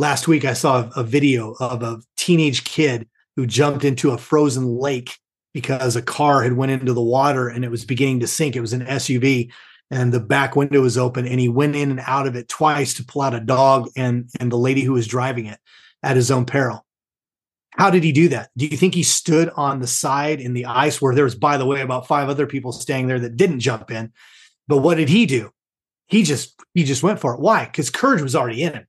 [0.00, 4.78] Last week I saw a, video of a teenage kid who jumped into a frozen
[4.78, 5.18] lake
[5.52, 8.56] because a car had went into the water and it was beginning to sink.
[8.56, 9.52] It was an SUV
[9.90, 12.94] and the back window was open and he went in and out of it twice
[12.94, 15.58] to pull out a dog and and the lady who was driving it
[16.02, 16.86] at his own peril.
[17.72, 18.48] How did he do that?
[18.56, 21.58] Do you think he stood on the side in the ice where there was by
[21.58, 24.14] the way about five other people staying there that didn't jump in?
[24.66, 25.50] But what did he do?
[26.06, 27.40] He just he just went for it.
[27.40, 27.66] Why?
[27.66, 28.86] Because courage was already in him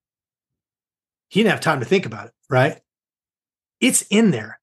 [1.32, 2.80] he didn't have time to think about it right
[3.80, 4.60] it's in there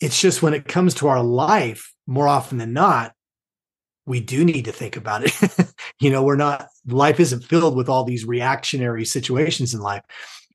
[0.00, 3.12] it's just when it comes to our life more often than not
[4.06, 5.68] we do need to think about it
[6.00, 10.02] You know, we're not, life isn't filled with all these reactionary situations in life.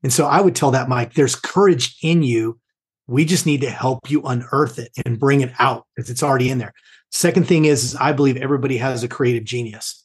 [0.02, 2.60] And so I would tell that, Mike, there's courage in you.
[3.08, 6.50] We just need to help you unearth it and bring it out because it's already
[6.50, 6.74] in there.
[7.12, 10.03] Second thing is, is, I believe everybody has a creative genius.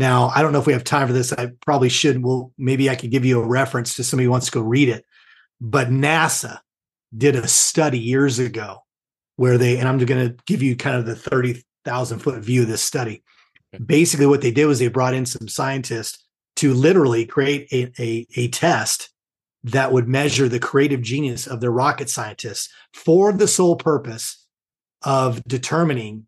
[0.00, 1.30] Now, I don't know if we have time for this.
[1.30, 2.24] I probably should.
[2.24, 4.88] Well, maybe I could give you a reference to somebody who wants to go read
[4.88, 5.04] it.
[5.60, 6.60] But NASA
[7.14, 8.78] did a study years ago
[9.36, 12.68] where they, and I'm going to give you kind of the 30,000 foot view of
[12.68, 13.22] this study.
[13.84, 16.24] Basically, what they did was they brought in some scientists
[16.56, 19.10] to literally create a, a, a test
[19.64, 24.46] that would measure the creative genius of their rocket scientists for the sole purpose
[25.02, 26.26] of determining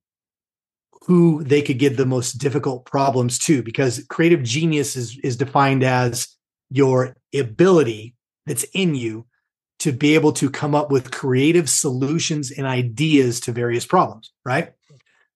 [1.07, 5.83] who they could give the most difficult problems to because creative genius is, is defined
[5.83, 6.29] as
[6.71, 8.15] your ability
[8.47, 9.27] that's in you
[9.81, 14.73] to be able to come up with creative solutions and ideas to various problems right?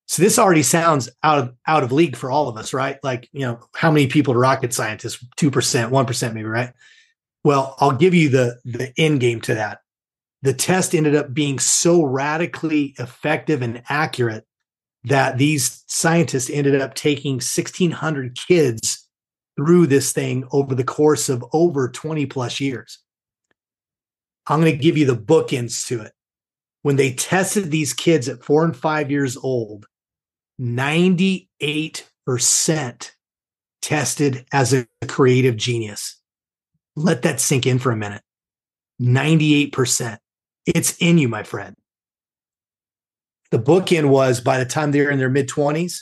[0.09, 2.99] So this already sounds out of out of league for all of us right?
[3.03, 5.25] Like you know how many people are rocket scientists?
[5.37, 6.73] 2% 1% maybe right?
[7.43, 9.81] Well, I'll give you the the end game to that.
[10.43, 14.47] The test ended up being so radically effective and accurate
[15.07, 19.09] that these scientists ended up taking 1600 kids
[19.57, 22.99] through this thing over the course of over 20 plus years.
[24.49, 26.13] I'm going to give you the bookends to it.
[26.83, 29.87] When they tested these kids at 4 and 5 years old,
[30.61, 33.11] 98%
[33.83, 36.21] tested as a creative genius.
[36.97, 38.23] Let that sink in for a minute.
[39.01, 40.19] 98%.
[40.67, 41.77] It's in you, my friend.
[43.51, 46.01] The bookend was by the time they're in their mid 20s,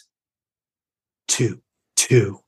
[1.29, 1.61] two,
[1.97, 2.41] two.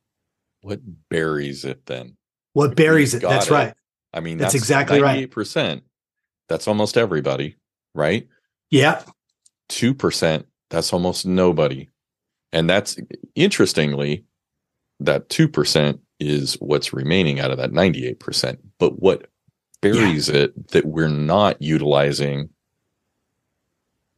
[0.62, 2.16] What buries it then?
[2.54, 3.22] What buries it?
[3.22, 3.52] That's it.
[3.52, 3.74] right.
[4.12, 5.02] I mean, that's, that's exactly 98%.
[5.02, 5.30] right.
[5.30, 5.82] percent
[6.48, 7.56] That's almost everybody,
[7.94, 8.26] right?
[8.70, 9.02] Yeah.
[9.68, 11.88] 2%, that's almost nobody.
[12.52, 12.98] And that's
[13.34, 14.24] interestingly,
[15.00, 18.58] that 2% is what's remaining out of that 98%.
[18.78, 19.26] But what
[19.80, 20.42] buries yeah.
[20.42, 22.48] it that we're not utilizing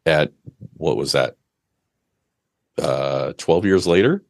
[0.07, 0.33] at
[0.79, 1.37] what was that?
[2.81, 4.25] Uh, 12 years later?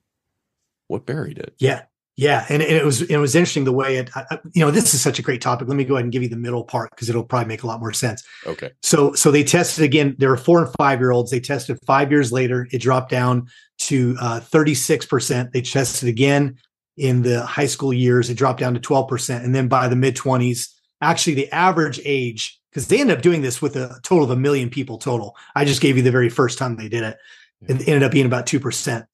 [0.87, 1.55] What buried it?
[1.59, 1.83] Yeah.
[2.17, 4.11] Yeah, and, and, it was it was interesting the way it.
[4.17, 5.69] I, you know, this is such a great topic.
[5.69, 7.69] Let me go ahead and give you the middle part because it'll probably make a
[7.69, 8.25] lot more sense.
[8.45, 8.73] Okay.
[8.83, 10.17] So so they tested again.
[10.19, 11.31] There were four and five year olds.
[11.31, 12.67] They tested five years later.
[12.73, 13.47] It dropped down
[13.83, 15.53] to thirty six percent.
[15.53, 16.59] They tested again
[16.99, 18.29] in the high school years.
[18.29, 19.43] It dropped down to 12%.
[19.43, 20.69] And then by the mid 20s,
[21.01, 24.37] actually, the average age, because they ended up doing this with a total of a
[24.37, 25.37] million people total.
[25.55, 27.17] I just gave you the very first time they did it.
[27.63, 29.07] It ended up being about 2%.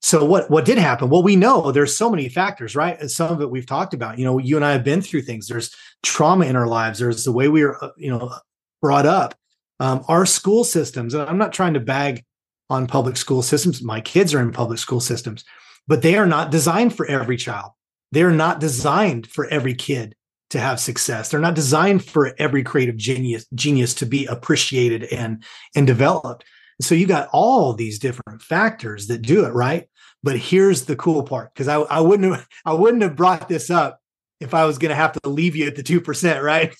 [0.00, 1.08] So what what did happen?
[1.08, 3.00] Well, we know there's so many factors, right?
[3.00, 4.18] And some of it we've talked about.
[4.18, 5.46] You know, you and I have been through things.
[5.46, 6.98] There's trauma in our lives.
[6.98, 8.34] There's the way we are, uh, you know,
[8.82, 9.34] brought up.
[9.80, 12.22] Um, our school systems, and I'm not trying to bag
[12.68, 13.82] on public school systems.
[13.82, 15.44] My kids are in public school systems
[15.86, 17.72] but they are not designed for every child.
[18.12, 20.14] They're not designed for every kid
[20.54, 21.28] to have success.
[21.28, 26.44] They're not designed for every creative genius genius to be appreciated and and developed.
[26.80, 29.88] So you got all these different factors that do it, right?
[30.22, 33.68] But here's the cool part because I, I wouldn't have I wouldn't have brought this
[33.68, 34.00] up
[34.40, 36.74] if I was going to have to leave you at the two percent, right?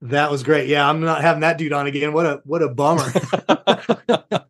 [0.00, 0.68] that was great.
[0.68, 2.12] Yeah, I'm not having that dude on again.
[2.12, 3.10] What a what a bummer.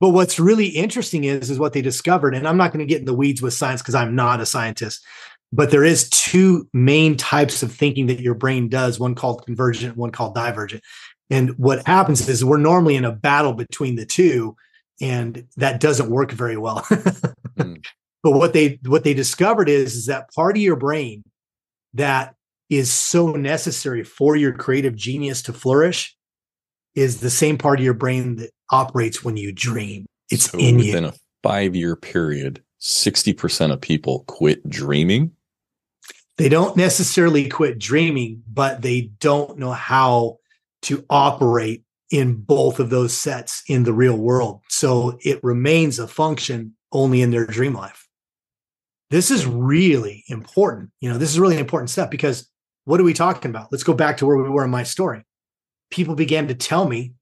[0.00, 3.00] But what's really interesting is is what they discovered, and I'm not going to get
[3.00, 5.04] in the weeds with science because I'm not a scientist.
[5.52, 9.96] But there is two main types of thinking that your brain does: one called convergent,
[9.96, 10.82] one called divergent.
[11.30, 14.56] And what happens is we're normally in a battle between the two,
[15.00, 16.80] and that doesn't work very well.
[17.58, 17.84] mm.
[18.22, 21.22] But what they what they discovered is is that part of your brain
[21.94, 22.34] that
[22.68, 26.16] is so necessary for your creative genius to flourish
[26.94, 30.04] is the same part of your brain that operates when you dream.
[30.30, 30.92] It's so in within you.
[30.92, 35.32] Within a five year period, 60% of people quit dreaming.
[36.38, 40.38] They don't necessarily quit dreaming, but they don't know how
[40.82, 44.62] to operate in both of those sets in the real world.
[44.68, 48.08] So it remains a function only in their dream life.
[49.10, 50.90] This is really important.
[51.00, 52.48] You know, this is really important stuff because
[52.84, 53.72] what are we talking about?
[53.72, 55.24] Let's go back to where we were in my story.
[55.90, 57.14] People began to tell me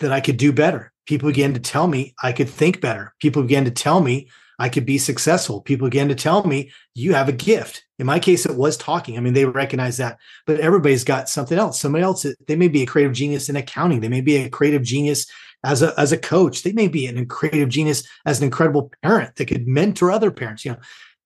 [0.00, 0.92] that I could do better.
[1.06, 3.14] People began to tell me I could think better.
[3.20, 4.28] People began to tell me
[4.58, 5.60] I could be successful.
[5.60, 7.84] People began to tell me you have a gift.
[7.98, 9.16] In my case, it was talking.
[9.16, 11.80] I mean, they recognize that, but everybody's got something else.
[11.80, 14.00] Somebody else, they may be a creative genius in accounting.
[14.00, 15.26] They may be a creative genius
[15.64, 16.62] as a, as a coach.
[16.62, 20.64] They may be an creative genius as an incredible parent that could mentor other parents.
[20.64, 20.78] You know,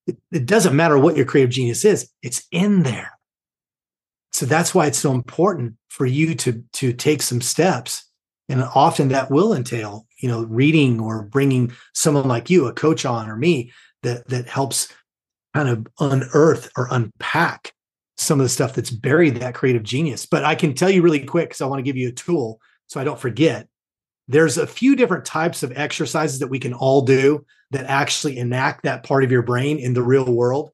[0.07, 2.11] it, it doesn't matter what your creative genius is.
[2.22, 3.12] It's in there.
[4.33, 8.05] So that's why it's so important for you to, to take some steps
[8.49, 13.05] and often that will entail you know, reading or bringing someone like you, a coach
[13.05, 14.89] on or me that that helps
[15.55, 17.73] kind of unearth or unpack
[18.16, 20.27] some of the stuff that's buried that creative genius.
[20.27, 22.61] But I can tell you really quick because I want to give you a tool
[22.87, 23.66] so I don't forget.
[24.29, 28.85] There's a few different types of exercises that we can all do that actually enact
[28.85, 30.71] that part of your brain in the real world.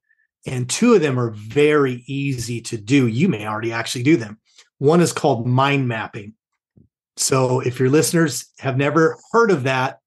[0.47, 3.07] And two of them are very easy to do.
[3.07, 4.39] You may already actually do them.
[4.79, 6.35] One is called mind mapping.
[7.17, 10.01] So if your listeners have never heard of that,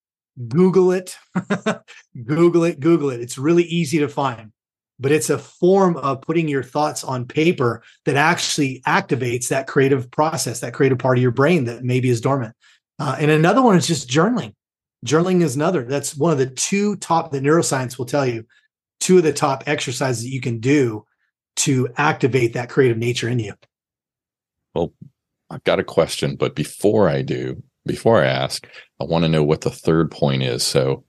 [0.48, 1.18] Google it,
[2.26, 3.20] Google it, Google it.
[3.20, 4.52] It's really easy to find
[5.00, 10.12] but it's a form of putting your thoughts on paper that actually activates that creative
[10.12, 12.54] process, that creative part of your brain that maybe is dormant.
[13.00, 14.54] Uh, and another one is just journaling.
[15.06, 15.86] Journaling is another.
[15.86, 18.46] That's one of the two top that neuroscience will tell you.
[19.00, 21.06] Two of the top exercises that you can do
[21.56, 23.54] to activate that creative nature in you.
[24.76, 24.92] Well,
[25.50, 28.68] I've got a question, but before I do, before I ask,
[29.00, 30.64] I want to know what the third point is.
[30.64, 31.04] So,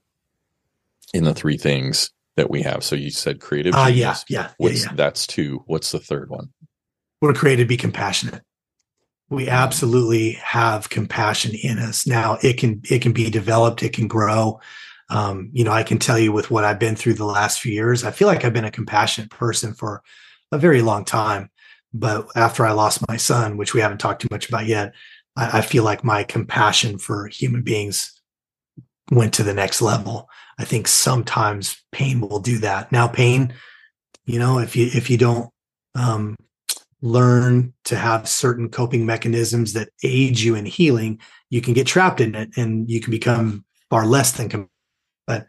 [1.13, 2.83] in the three things, that we have.
[2.83, 3.75] So you said creative.
[3.75, 4.95] Ah, uh, yeah, yeah, What's yeah, yeah.
[4.95, 5.63] that's two.
[5.67, 6.49] What's the third one?
[7.21, 8.41] We're created to be compassionate.
[9.29, 12.07] We absolutely have compassion in us.
[12.07, 13.83] Now it can it can be developed.
[13.83, 14.59] It can grow.
[15.09, 17.73] Um, you know, I can tell you with what I've been through the last few
[17.73, 20.01] years, I feel like I've been a compassionate person for
[20.53, 21.49] a very long time.
[21.93, 24.93] But after I lost my son, which we haven't talked too much about yet,
[25.35, 28.21] I, I feel like my compassion for human beings
[29.11, 30.29] went to the next level.
[30.57, 32.91] I think sometimes pain will do that.
[32.91, 33.53] Now, pain,
[34.25, 35.49] you know, if you if you don't
[35.95, 36.35] um,
[37.01, 41.19] learn to have certain coping mechanisms that aid you in healing,
[41.49, 44.49] you can get trapped in it and you can become far less than.
[44.49, 44.69] Com-
[45.27, 45.47] but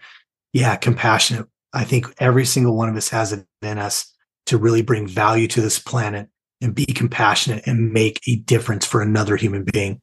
[0.53, 1.47] yeah, compassionate.
[1.73, 4.13] I think every single one of us has it in us
[4.47, 6.29] to really bring value to this planet
[6.63, 10.01] and be compassionate and make a difference for another human being.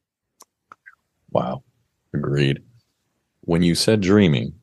[1.30, 1.62] Wow.
[2.14, 2.62] Agreed
[3.50, 4.54] when you said dreaming,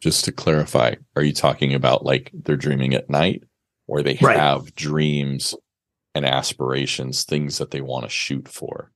[0.00, 3.44] just to clarify, are you talking about like they're dreaming at night
[3.86, 4.36] or they right.
[4.36, 5.54] have dreams
[6.14, 8.90] and aspirations, things that they want to shoot for?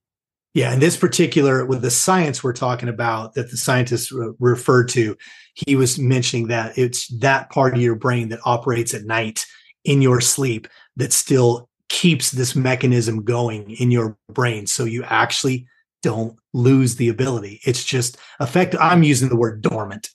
[0.54, 4.88] Yeah, in this particular, with the science we're talking about that the scientists re- referred
[4.88, 5.16] to,
[5.54, 9.46] he was mentioning that it's that part of your brain that operates at night
[9.84, 14.66] in your sleep that still keeps this mechanism going in your brain.
[14.66, 15.66] So you actually
[16.02, 17.60] don't lose the ability.
[17.64, 20.10] It's just effect I'm using the word dormant.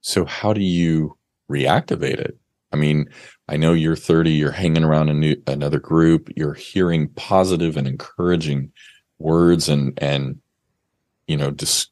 [0.00, 1.16] So how do you
[1.50, 2.38] reactivate it?
[2.72, 3.08] I mean,
[3.48, 7.86] I know you're 30, you're hanging around a new, another group, you're hearing positive and
[7.86, 8.72] encouraging
[9.18, 10.40] words and, and,
[11.26, 11.90] you know, just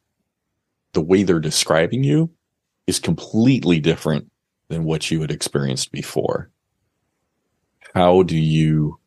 [0.93, 2.31] the way they're describing you
[2.87, 4.31] is completely different
[4.69, 6.51] than what you had experienced before.
[7.95, 8.99] How do you,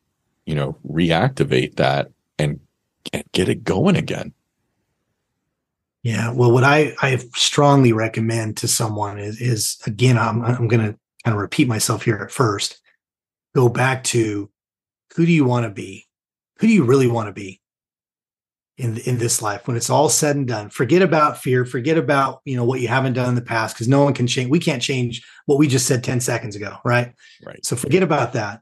[0.46, 2.60] you know, reactivate that and
[3.32, 4.32] get it going again.
[6.02, 10.92] Yeah, well, what I I strongly recommend to someone is is again I'm I'm going
[10.92, 12.80] to kind of repeat myself here at first.
[13.54, 14.50] Go back to
[15.16, 16.06] who do you want to be?
[16.58, 17.60] Who do you really want to be
[18.76, 20.68] in in this life when it's all said and done?
[20.68, 21.64] Forget about fear.
[21.64, 24.26] Forget about you know what you haven't done in the past because no one can
[24.26, 24.50] change.
[24.50, 27.14] We can't change what we just said ten seconds ago, right?
[27.42, 27.64] Right.
[27.64, 28.60] So forget about that.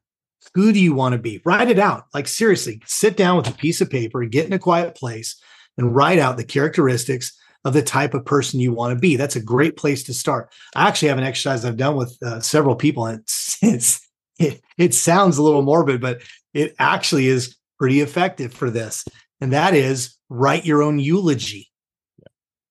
[0.54, 1.40] Who do you want to be?
[1.44, 2.04] Write it out.
[2.14, 5.40] Like seriously, sit down with a piece of paper, get in a quiet place,
[5.78, 7.32] and write out the characteristics
[7.64, 9.16] of the type of person you want to be.
[9.16, 10.52] That's a great place to start.
[10.74, 14.60] I actually have an exercise I've done with uh, several people, and it's, it's it,
[14.76, 16.22] it sounds a little morbid, but
[16.52, 19.04] it actually is pretty effective for this.
[19.40, 21.70] And that is write your own eulogy.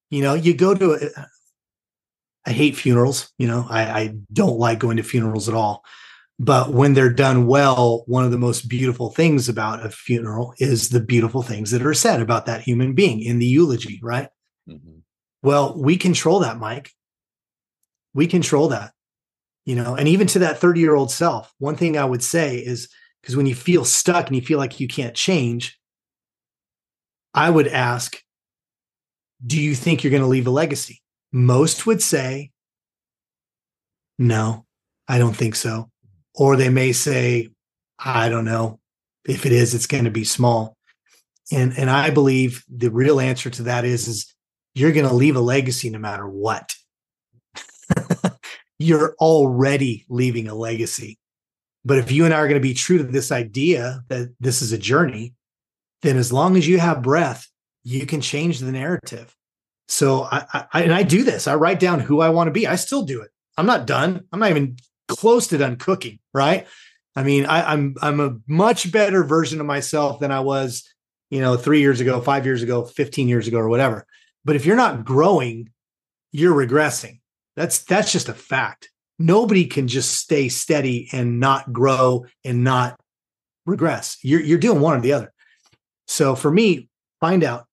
[0.10, 1.26] You know, you go to a,
[2.46, 3.32] I hate funerals.
[3.38, 5.84] You know, I, I don't like going to funerals at all.
[6.40, 10.90] But when they're done well, one of the most beautiful things about a funeral is
[10.90, 14.28] the beautiful things that are said about that human being in the eulogy, right?
[14.68, 15.00] Mm-hmm.
[15.44, 16.92] Well, we control that, Mike.
[18.16, 18.92] We control that,
[19.66, 22.58] you know, and even to that 30 year old self, one thing I would say
[22.58, 22.90] is
[23.22, 25.80] because when you feel stuck and you feel like you can't change,
[27.36, 28.20] I would ask,
[29.46, 31.04] do you think you're going to leave a legacy?
[31.32, 32.52] Most would say,
[34.18, 34.66] no,
[35.08, 35.91] I don't think so
[36.36, 37.50] or they may say,
[38.00, 38.80] I don't know.
[39.26, 40.78] If it is, it's going to be small.
[41.52, 44.34] And and I believe the real answer to that is is
[44.74, 46.74] you're going to leave a legacy no matter what.
[48.80, 51.20] you're already leaving a legacy.
[51.84, 54.62] But if you and I are going to be true to this idea that this
[54.62, 55.34] is a journey,
[56.04, 57.48] then as long as you have breath,
[57.84, 59.36] you can change the narrative.
[59.88, 61.48] So I, I and I do this.
[61.48, 62.66] I write down who I want to be.
[62.66, 63.30] I still do it.
[63.58, 64.24] I'm not done.
[64.32, 64.78] I'm not even
[65.12, 66.68] close to done cooking, right?
[67.16, 70.84] I mean, I, I'm I'm a much better version of myself than I was,
[71.30, 74.06] you know, three years ago, five years ago, 15 years ago, or whatever.
[74.46, 75.70] But if you're not growing,
[76.32, 77.20] you're regressing.
[77.56, 78.90] That's that's just a fact.
[79.20, 83.00] Nobody can just stay steady and not grow and not
[83.66, 84.18] regress.
[84.24, 85.34] You're you're doing one or the other.
[86.08, 86.90] So for me,
[87.20, 87.66] find out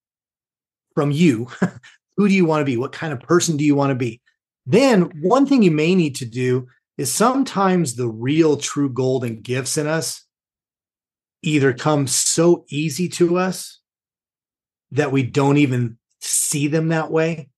[0.95, 1.49] from you
[2.17, 2.77] who do you want to be?
[2.77, 4.21] What kind of person do you want to be?
[4.67, 6.67] Then one thing you may need to do
[6.99, 10.25] is sometimes the real true golden gifts in us
[11.43, 13.81] either come so easy to us
[14.91, 17.49] that we don't even see them that way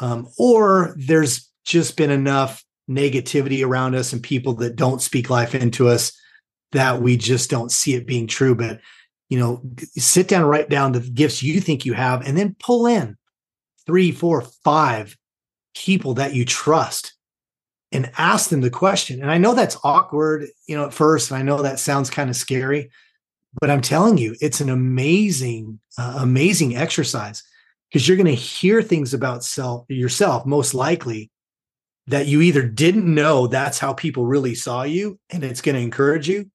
[0.00, 5.54] um, or there's just been enough negativity around us and people that don't speak life
[5.54, 6.12] into us
[6.72, 8.54] that we just don't see it being true.
[8.54, 8.80] But
[9.30, 9.62] you know
[9.96, 13.16] sit down write down the gifts you think you have and then pull in
[13.86, 15.16] three four five
[15.74, 17.13] people that you trust
[17.94, 19.22] and ask them the question.
[19.22, 22.28] And i know that's awkward you know at first and i know that sounds kind
[22.28, 22.90] of scary
[23.60, 27.42] but i'm telling you it's an amazing uh, amazing exercise
[27.88, 31.30] because you're going to hear things about self yourself most likely
[32.06, 35.80] that you either didn't know that's how people really saw you and it's going to
[35.80, 36.50] encourage you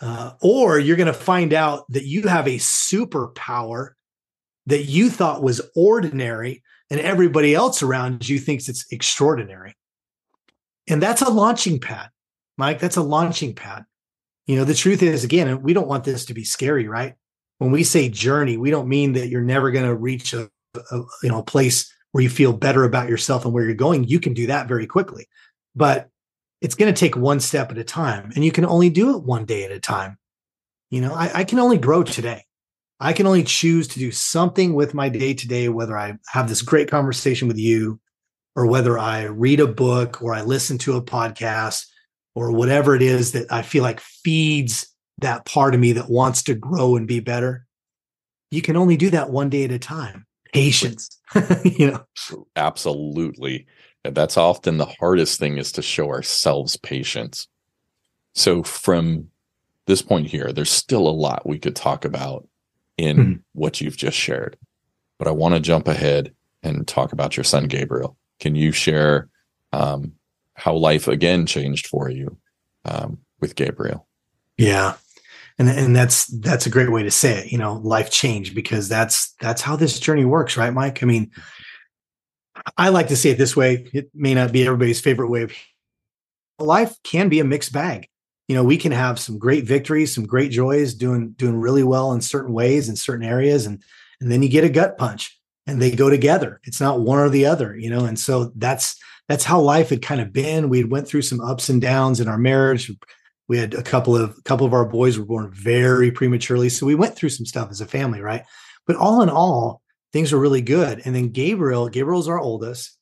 [0.00, 3.90] uh, or you're going to find out that you have a superpower
[4.66, 9.74] that you thought was ordinary and everybody else around you thinks it's extraordinary
[10.88, 12.10] and that's a launching pad
[12.56, 13.84] mike that's a launching pad
[14.46, 17.14] you know the truth is again we don't want this to be scary right
[17.58, 20.96] when we say journey, we don't mean that you're never going to reach a, a,
[21.22, 24.04] you know a place where you feel better about yourself and where you're going.
[24.04, 25.26] You can do that very quickly,
[25.74, 26.08] but
[26.60, 29.24] it's going to take one step at a time, and you can only do it
[29.24, 30.18] one day at a time.
[30.90, 32.44] You know, I, I can only grow today.
[32.98, 36.62] I can only choose to do something with my day today, whether I have this
[36.62, 38.00] great conversation with you,
[38.56, 41.86] or whether I read a book, or I listen to a podcast,
[42.34, 44.88] or whatever it is that I feel like feeds
[45.18, 47.66] that part of me that wants to grow and be better
[48.50, 50.26] you can only do that one day at a time.
[50.52, 51.20] Patience
[51.64, 52.06] you know?
[52.54, 53.66] Absolutely.
[54.04, 57.48] That's often the hardest thing is to show ourselves patience.
[58.34, 59.28] So from
[59.86, 62.48] this point here there's still a lot we could talk about
[62.96, 63.32] in mm-hmm.
[63.52, 64.56] what you've just shared
[65.16, 66.34] but i want to jump ahead
[66.64, 69.28] and talk about your son gabriel can you share
[69.72, 70.12] um,
[70.54, 72.36] how life again changed for you
[72.84, 74.06] um, with gabriel?
[74.56, 74.94] Yeah.
[75.58, 78.90] And and that's that's a great way to say it you know life change because
[78.90, 81.02] that's that's how this journey works right mike?
[81.02, 81.30] I mean
[82.76, 85.52] i like to say it this way it may not be everybody's favorite way of
[86.58, 88.08] life can be a mixed bag.
[88.48, 92.12] You know we can have some great victories some great joys doing doing really well
[92.12, 93.82] in certain ways in certain areas and
[94.20, 95.35] and then you get a gut punch
[95.66, 96.60] and they go together.
[96.64, 98.96] It's not one or the other you know and so that's
[99.28, 100.68] that's how life had kind of been.
[100.68, 102.92] We had went through some ups and downs in our marriage.
[103.48, 106.86] We had a couple of a couple of our boys were born very prematurely so
[106.86, 108.42] we went through some stuff as a family right?
[108.86, 111.02] But all in all things were really good.
[111.04, 112.96] And then gabriel gabriel's our oldest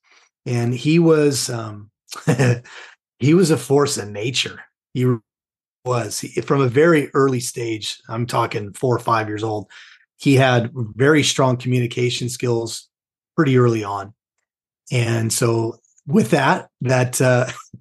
[0.46, 1.90] and he was um
[3.18, 4.60] he was a force of nature.
[4.92, 5.06] He
[5.84, 6.20] was.
[6.20, 9.70] He, from a very early stage i'm talking four or five years old
[10.24, 12.88] he had very strong communication skills
[13.36, 14.14] pretty early on.
[14.90, 17.46] And so with that that uh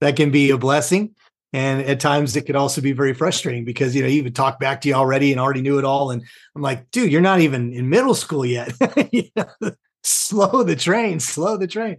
[0.00, 1.14] that can be a blessing.
[1.52, 4.58] And at times it could also be very frustrating because you know he would talk
[4.58, 6.10] back to you already and already knew it all.
[6.10, 6.22] And
[6.54, 8.72] i'm like dude you're not even in middle school yet.
[10.02, 11.98] Slow the train slow the train.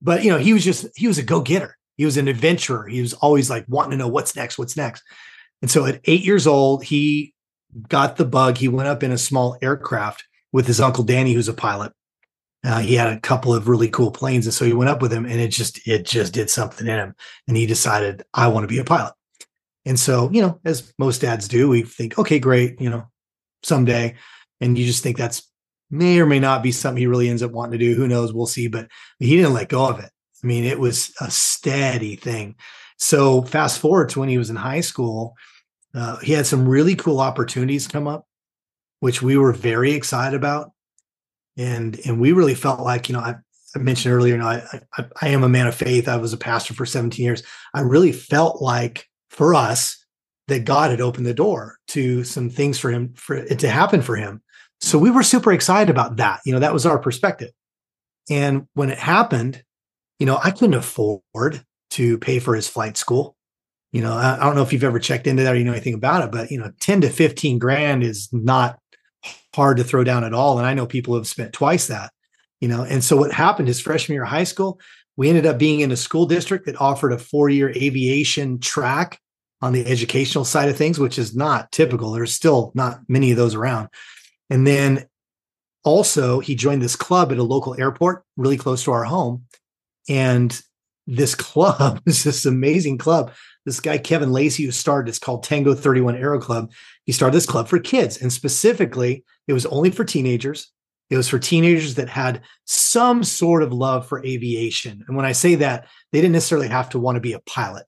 [0.00, 1.76] But you know he was just he was a go-getter.
[1.96, 2.86] He was an adventurer.
[2.86, 5.02] He was always like wanting to know what's next what's next.
[5.60, 7.34] And so at eight years old he
[7.88, 11.48] got the bug he went up in a small aircraft with his uncle danny who's
[11.48, 11.92] a pilot
[12.64, 15.12] uh, he had a couple of really cool planes, and so he went up with
[15.12, 17.14] him, and it just it just did something in him,
[17.46, 19.14] and he decided I want to be a pilot.
[19.86, 23.06] And so, you know, as most dads do, we think, okay, great, you know,
[23.62, 24.16] someday,
[24.60, 25.50] and you just think that's
[25.90, 27.94] may or may not be something he really ends up wanting to do.
[27.94, 28.32] Who knows?
[28.32, 28.68] We'll see.
[28.68, 28.88] But
[29.18, 30.10] he didn't let go of it.
[30.42, 32.56] I mean, it was a steady thing.
[32.98, 35.34] So fast forward to when he was in high school,
[35.98, 38.26] uh, he had some really cool opportunities come up,
[39.00, 40.72] which we were very excited about
[41.58, 43.34] and and we really felt like you know I,
[43.76, 46.08] I mentioned earlier, you know, I, I, I am a man of faith.
[46.08, 47.42] I was a pastor for 17 years.
[47.74, 50.02] I really felt like for us
[50.46, 54.00] that God had opened the door to some things for him for it to happen
[54.00, 54.42] for him.
[54.80, 56.40] So we were super excited about that.
[56.46, 57.50] You know, that was our perspective.
[58.30, 59.62] And when it happened,
[60.18, 63.36] you know, I couldn't afford to pay for his flight school.
[63.92, 65.72] You know, I, I don't know if you've ever checked into that or you know
[65.72, 68.78] anything about it, but you know, 10 to 15 grand is not
[69.54, 70.58] hard to throw down at all.
[70.58, 72.12] And I know people have spent twice that,
[72.60, 72.84] you know.
[72.84, 74.78] And so what happened is freshman year of high school,
[75.16, 79.20] we ended up being in a school district that offered a four-year aviation track
[79.60, 82.12] on the educational side of things, which is not typical.
[82.12, 83.88] There's still not many of those around.
[84.50, 85.06] And then
[85.84, 89.44] also, he joined this club at a local airport really close to our home.
[90.08, 90.60] And
[91.08, 93.32] this club is this amazing club.
[93.64, 96.70] This guy, Kevin Lacey, who started, it's called Tango 31 Aero Club.
[97.04, 98.20] He started this club for kids.
[98.20, 100.70] And specifically, it was only for teenagers.
[101.10, 105.04] It was for teenagers that had some sort of love for aviation.
[105.08, 107.86] And when I say that, they didn't necessarily have to want to be a pilot,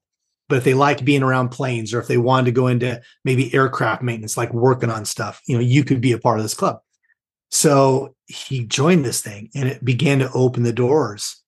[0.49, 3.53] but if they liked being around planes or if they wanted to go into maybe
[3.55, 6.55] aircraft maintenance, like working on stuff, you know, you could be a part of this
[6.55, 6.79] club.
[7.51, 11.39] So he joined this thing and it began to open the doors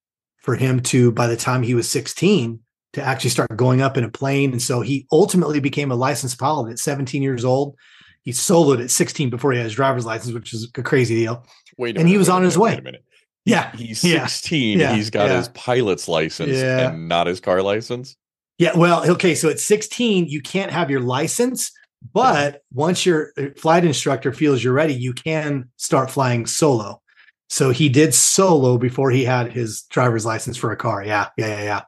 [0.43, 2.61] for him to, by the time he was 16,
[2.93, 4.53] to actually start going up in a plane.
[4.53, 7.77] And so he ultimately became a licensed pilot at 17 years old.
[8.23, 11.47] He soloed at 16 before he had his driver's license, which is a crazy deal.
[11.79, 12.71] Wait, and minute, he was on his way.
[12.71, 13.05] Wait a minute.
[13.45, 14.79] Yeah, he's 16.
[14.79, 14.95] Yeah.
[14.95, 15.39] He's got yeah.
[15.39, 16.91] his pilot's license yeah.
[16.91, 18.17] and not his car license.
[18.59, 19.35] Yeah, well, okay.
[19.35, 21.73] So at 16, you can't have your license,
[22.13, 27.02] but once your uh, flight instructor feels you're ready, you can start flying solo.
[27.53, 31.05] So he did solo before he had his driver's license for a car.
[31.05, 31.83] Yeah, yeah, yeah, yeah.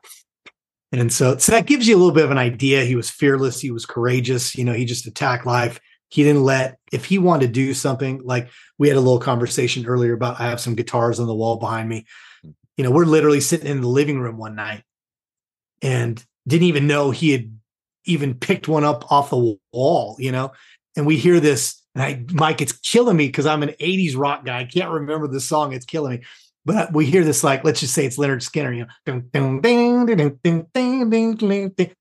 [0.93, 2.85] And so, so that gives you a little bit of an idea.
[2.85, 3.63] He was fearless.
[3.63, 4.55] He was courageous.
[4.55, 5.81] You know, he just attacked life.
[6.11, 9.87] He didn't let, if he wanted to do something, like we had a little conversation
[9.87, 12.05] earlier about I have some guitars on the wall behind me.
[12.77, 14.83] You know, we're literally sitting in the living room one night
[15.81, 17.51] and didn't even know he had
[18.05, 20.53] even picked one up off the wall, you know.
[20.95, 24.45] And we hear this, and I, Mike, it's killing me because I'm an 80s rock
[24.45, 24.61] guy.
[24.61, 25.73] I can't remember the song.
[25.73, 26.25] It's killing me.
[26.67, 29.23] But uh, we hear this, like, let's just say it's Lynyrd Skynyrd, you know.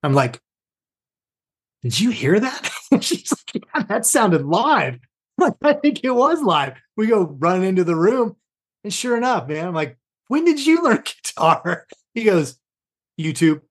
[0.01, 0.39] I'm like,
[1.83, 2.71] did you hear that?
[3.01, 4.99] She's like, yeah, that sounded live.
[5.35, 6.75] Like, I think it was live.
[6.95, 8.35] We go running into the room,
[8.83, 11.87] and sure enough, man, I'm like, when did you learn guitar?
[12.13, 12.59] He goes,
[13.19, 13.61] YouTube.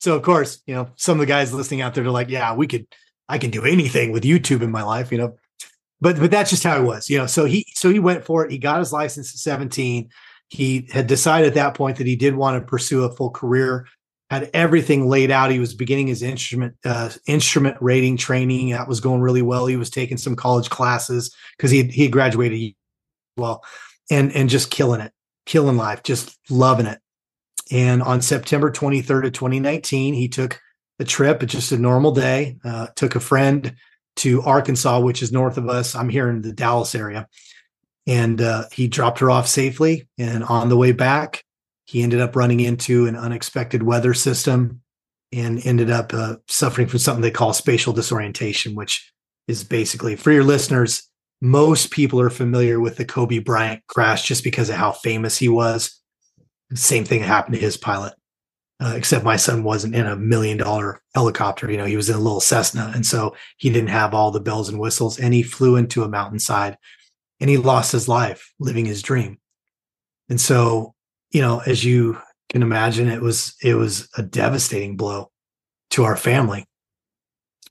[0.00, 2.54] So of course, you know, some of the guys listening out there are like, yeah,
[2.54, 2.86] we could,
[3.30, 5.36] I can do anything with YouTube in my life, you know.
[6.00, 7.26] But but that's just how it was, you know.
[7.26, 8.50] So he so he went for it.
[8.50, 10.10] He got his license at 17.
[10.48, 13.86] He had decided at that point that he did want to pursue a full career.
[14.30, 15.50] Had everything laid out.
[15.50, 18.70] He was beginning his instrument uh, instrument rating training.
[18.70, 19.66] That was going really well.
[19.66, 22.74] He was taking some college classes because he he graduated
[23.36, 23.62] well,
[24.10, 25.12] and and just killing it,
[25.46, 27.00] killing life, just loving it.
[27.70, 30.60] And on September 23rd of 2019, he took
[31.00, 33.74] a trip, it's just a normal day, uh, took a friend
[34.16, 35.94] to Arkansas, which is north of us.
[35.94, 37.26] I'm here in the Dallas area.
[38.06, 40.08] And uh, he dropped her off safely.
[40.18, 41.42] And on the way back,
[41.86, 44.82] he ended up running into an unexpected weather system
[45.32, 49.12] and ended up uh, suffering from something they call spatial disorientation, which
[49.48, 51.08] is basically for your listeners,
[51.40, 55.48] most people are familiar with the Kobe Bryant crash just because of how famous he
[55.48, 56.00] was.
[56.74, 58.12] Same thing happened to his pilot,
[58.80, 61.70] uh, except my son wasn't in a million dollar helicopter.
[61.70, 62.90] You know, he was in a little Cessna.
[62.94, 66.08] And so he didn't have all the bells and whistles and he flew into a
[66.08, 66.78] mountainside
[67.40, 69.38] and he lost his life living his dream.
[70.28, 70.94] And so,
[71.30, 72.18] you know, as you
[72.48, 75.30] can imagine, it was, it was a devastating blow
[75.90, 76.64] to our family.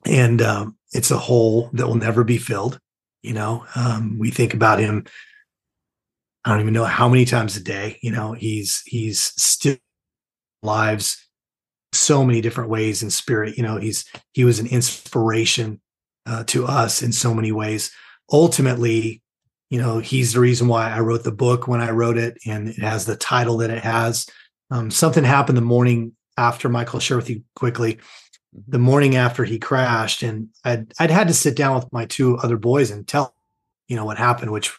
[0.04, 2.78] And um, it's a hole that will never be filled.
[3.22, 5.04] You know, um, we think about him
[6.44, 7.98] I don't even know how many times a day.
[8.02, 9.76] You know, he's he's still
[10.62, 11.26] lives
[11.92, 13.56] so many different ways in spirit.
[13.56, 15.80] You know, he's he was an inspiration
[16.26, 17.90] uh, to us in so many ways.
[18.32, 19.22] Ultimately,
[19.70, 22.68] you know, he's the reason why I wrote the book when I wrote it, and
[22.68, 24.26] it has the title that it has.
[24.70, 27.00] Um, something happened the morning after Michael.
[27.00, 27.94] Share with you quickly.
[27.94, 28.70] Mm-hmm.
[28.70, 32.36] The morning after he crashed, and I'd I'd had to sit down with my two
[32.38, 33.34] other boys and tell,
[33.88, 34.72] you know, what happened, which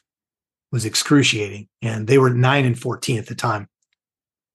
[0.72, 1.68] was excruciating.
[1.82, 3.68] And they were nine and 14 at the time.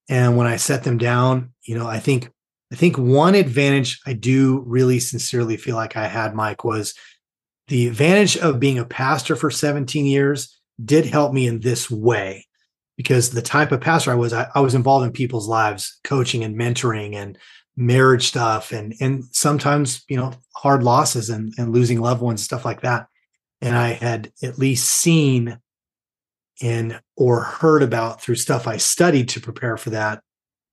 [0.09, 2.31] And when I set them down, you know, I think
[2.73, 6.95] I think one advantage I do really sincerely feel like I had, Mike, was
[7.69, 12.47] the advantage of being a pastor for 17 years did help me in this way
[12.97, 16.45] because the type of pastor I was, I, I was involved in people's lives, coaching
[16.45, 17.39] and mentoring and
[17.77, 22.65] marriage stuff and and sometimes, you know, hard losses and, and losing loved ones, stuff
[22.65, 23.07] like that.
[23.61, 25.59] And I had at least seen
[26.63, 30.23] and or heard about through stuff I studied to prepare for that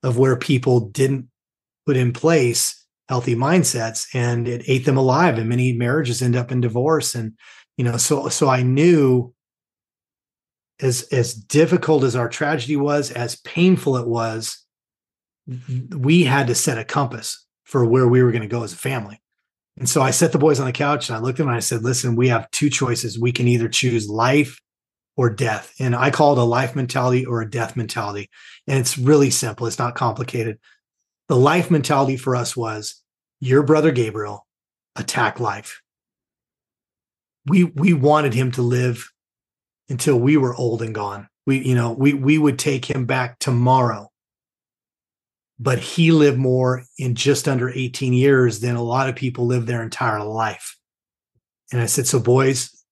[0.02, 1.28] of where people didn't
[1.86, 6.52] put in place healthy mindsets and it ate them alive and many marriages end up
[6.52, 7.34] in divorce and
[7.78, 9.34] you know so so I knew
[10.82, 14.64] as as difficult as our tragedy was as painful it was
[15.96, 18.78] we had to set a compass for where we were going to go as a
[18.78, 19.22] family.
[19.78, 21.58] And so I set the boys on the couch and I looked at them and
[21.58, 23.20] I said listen we have two choices.
[23.20, 24.60] We can either choose life
[25.16, 25.74] or death.
[25.80, 28.30] And I call it a life mentality or a death mentality.
[28.68, 30.60] And it's really simple, it's not complicated.
[31.28, 33.02] The life mentality for us was
[33.40, 34.46] your brother Gabriel
[34.96, 35.82] attack life.
[37.46, 39.12] We we wanted him to live
[39.90, 41.28] until we were old and gone.
[41.46, 44.10] We, you know, we we would take him back tomorrow.
[45.60, 49.66] But he lived more in just under 18 years than a lot of people live
[49.66, 50.78] their entire life.
[51.72, 52.83] And I said, so boys,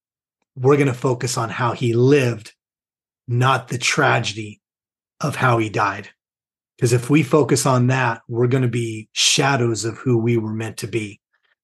[0.55, 2.53] we're going to focus on how he lived,
[3.27, 4.61] not the tragedy
[5.19, 6.09] of how he died.
[6.77, 10.53] Because if we focus on that, we're going to be shadows of who we were
[10.53, 11.19] meant to be.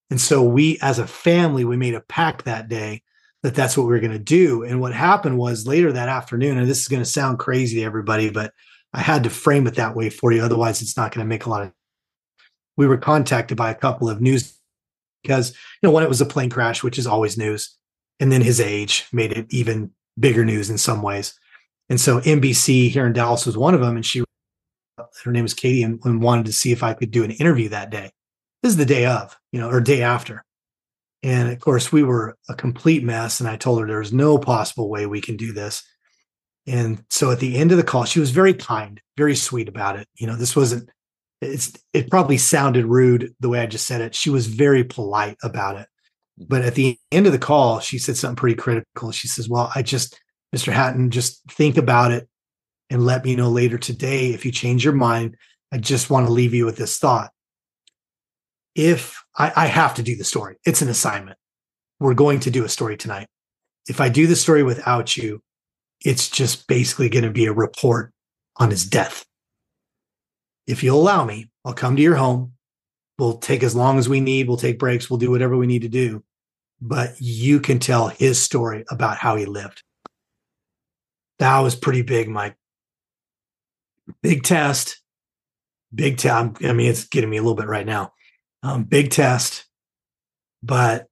[0.10, 3.02] And so we, as a family, we made a pact that day
[3.44, 4.64] that that's what we were going to do.
[4.64, 7.86] And what happened was later that afternoon, and this is going to sound crazy to
[7.86, 8.54] everybody, but
[8.94, 10.42] I had to frame it that way for you.
[10.42, 11.72] Otherwise, it's not going to make a lot of.
[12.78, 14.58] We were contacted by a couple of news
[15.24, 17.76] because, you know, when it was a plane crash, which is always news,
[18.20, 21.38] and then his age made it even bigger news in some ways.
[21.89, 24.24] And so NBC here in Dallas was one of them, and she,
[25.24, 27.70] her name is Katie, and, and wanted to see if I could do an interview
[27.70, 28.11] that day.
[28.63, 30.43] This is the day of, you know, or day after.
[31.24, 33.39] And of course, we were a complete mess.
[33.39, 35.84] And I told her there's no possible way we can do this.
[36.65, 39.97] And so at the end of the call, she was very kind, very sweet about
[39.97, 40.07] it.
[40.15, 40.89] You know, this wasn't,
[41.41, 44.15] it's, it probably sounded rude the way I just said it.
[44.15, 45.88] She was very polite about it.
[46.38, 49.12] But at the end of the call, she said something pretty critical.
[49.12, 50.20] She says, Well, I just,
[50.56, 50.72] Mr.
[50.72, 52.28] Hatton, just think about it
[52.90, 55.36] and let me know later today if you change your mind.
[55.72, 57.32] I just want to leave you with this thought
[58.78, 61.38] if I, I have to do the story, it's an assignment.
[62.00, 63.28] We're going to do a story tonight.
[63.88, 65.42] If I do the story without you,
[66.06, 68.14] it's just basically going to be a report
[68.58, 69.26] on his death.
[70.68, 72.54] If you'll allow me, I'll come to your home.
[73.18, 74.47] We'll take as long as we need.
[74.47, 75.09] We'll take breaks.
[75.09, 76.24] We'll do whatever we need to do.
[76.80, 79.84] But you can tell his story about how he lived.
[81.39, 82.55] That was pretty big, Mike.
[84.22, 85.01] Big test.
[85.93, 86.63] Big test.
[86.63, 88.13] I mean, it's getting me a little bit right now
[88.63, 89.65] um, big test,
[90.63, 91.07] but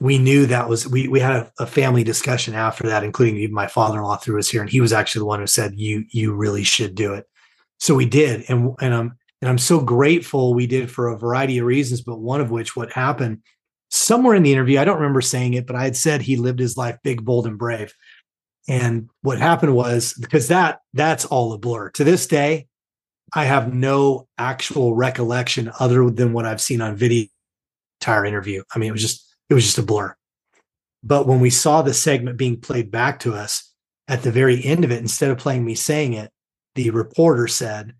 [0.00, 3.54] we knew that was we we had a, a, family discussion after that, including even
[3.54, 6.34] my father-in-law threw us here, and he was actually the one who said you you
[6.34, 7.26] really should do it.
[7.78, 11.58] So we did, and and I'm and I'm so grateful we did for a variety
[11.58, 13.42] of reasons, but one of which what happened
[13.90, 16.60] somewhere in the interview, I don't remember saying it, but I had said he lived
[16.60, 17.92] his life big, bold, and brave.
[18.68, 22.68] And what happened was because that that's all a blur to this day.
[23.34, 27.26] I have no actual recollection other than what I've seen on video
[28.00, 28.62] entire interview.
[28.74, 30.14] I mean, it was just it was just a blur.
[31.02, 33.72] But when we saw the segment being played back to us
[34.06, 36.30] at the very end of it, instead of playing me saying it,
[36.76, 37.94] the reporter said,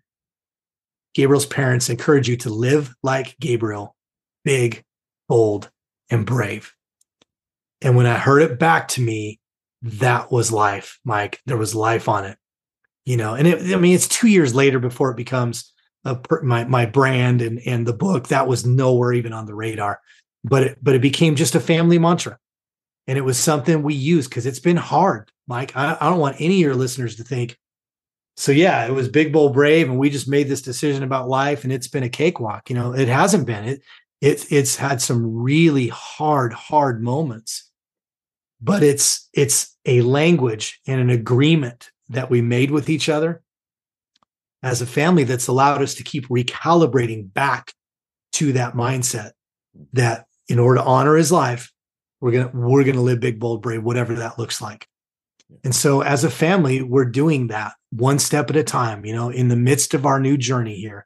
[1.13, 3.95] Gabriel's parents encourage you to live like Gabriel,
[4.43, 4.83] big,
[5.27, 5.69] bold,
[6.09, 6.73] and brave.
[7.81, 9.39] And when I heard it back to me,
[9.81, 11.41] that was life, Mike.
[11.45, 12.37] There was life on it
[13.05, 13.35] you know?
[13.35, 15.71] And it, i mean it's two years later before it becomes
[16.05, 18.27] a, my my brand and and the book.
[18.27, 19.99] That was nowhere even on the radar.
[20.43, 22.37] But it but it became just a family mantra.
[23.07, 25.75] And it was something we use because it's been hard mike.
[25.75, 27.57] I, I don't want any of your listeners to think
[28.35, 31.63] so yeah it was big bold brave and we just made this decision about life
[31.63, 32.93] and it's been a cakewalk you know?
[32.93, 33.65] It hasn't been.
[33.65, 33.81] It
[34.21, 37.69] it it's had some really hard hard moments.
[38.61, 43.43] But it's it's a language and an agreement that we made with each other
[44.63, 47.73] as a family that's allowed us to keep recalibrating back
[48.33, 49.31] to that mindset
[49.91, 51.71] that in order to honor his life
[52.21, 54.87] we're to we're to live big bold brave whatever that looks like
[55.63, 59.29] and so as a family we're doing that one step at a time you know
[59.29, 61.05] in the midst of our new journey here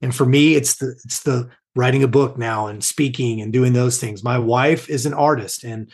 [0.00, 3.72] and for me it's the it's the writing a book now and speaking and doing
[3.72, 5.90] those things my wife is an artist and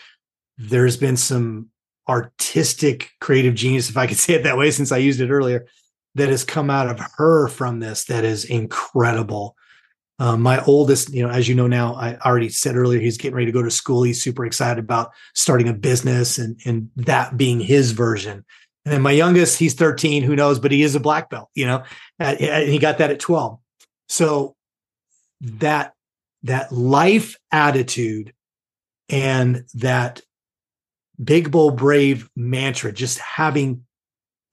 [0.59, 1.71] there's been some
[2.11, 5.67] artistic creative genius, if I could say it that way, since I used it earlier,
[6.17, 9.57] that has come out of her from this that is incredible.
[10.21, 13.35] Um, my oldest, you know, as you know now, I already said earlier, he's getting
[13.35, 14.03] ready to go to school.
[14.03, 18.45] He's super excited about starting a business and and that being his version.
[18.85, 21.67] And then my youngest, he's 13, who knows, but he is a black belt, you
[21.67, 21.85] know,
[22.19, 23.59] and he got that at 12.
[24.09, 24.57] So
[25.41, 25.95] that
[26.43, 28.35] that life attitude
[29.09, 30.21] and that
[31.23, 33.85] big bold brave mantra just having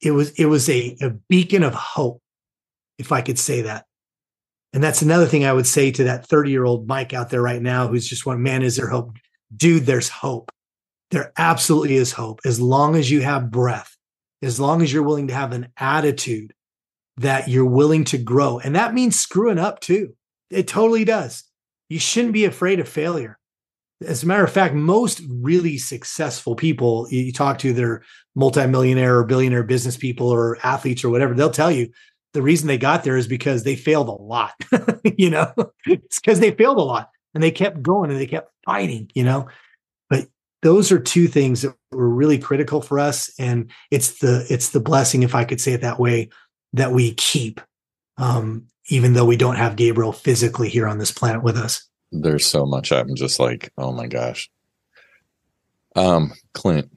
[0.02, 2.22] it was it was a, a beacon of hope
[2.98, 3.86] if i could say that
[4.78, 7.42] and that's another thing i would say to that 30 year old mike out there
[7.42, 9.12] right now who's just one man is there hope?
[9.56, 10.52] Dude there's hope.
[11.10, 12.42] There absolutely is hope.
[12.46, 13.98] As long as you have breath
[14.44, 16.54] as long as you're willing to have an attitude
[17.18, 20.14] that you're willing to grow and that means screwing up too.
[20.52, 21.44] It totally does.
[21.90, 23.40] You shouldn't be afraid of failure.
[24.06, 28.04] As a matter of fact, most really successful people you talk to, they're
[28.36, 31.90] multimillionaire or billionaire business people or athletes or whatever, they'll tell you
[32.34, 34.54] the reason they got there is because they failed a lot.
[35.18, 35.52] you know,
[35.86, 39.24] it's because they failed a lot and they kept going and they kept fighting, you
[39.24, 39.48] know.
[40.10, 40.28] But
[40.62, 44.80] those are two things that were really critical for us and it's the it's the
[44.80, 46.30] blessing if i could say it that way
[46.74, 47.62] that we keep
[48.18, 52.46] um, even though we don't have gabriel physically here on this planet with us there's
[52.46, 54.50] so much i'm just like oh my gosh
[55.96, 56.92] um clint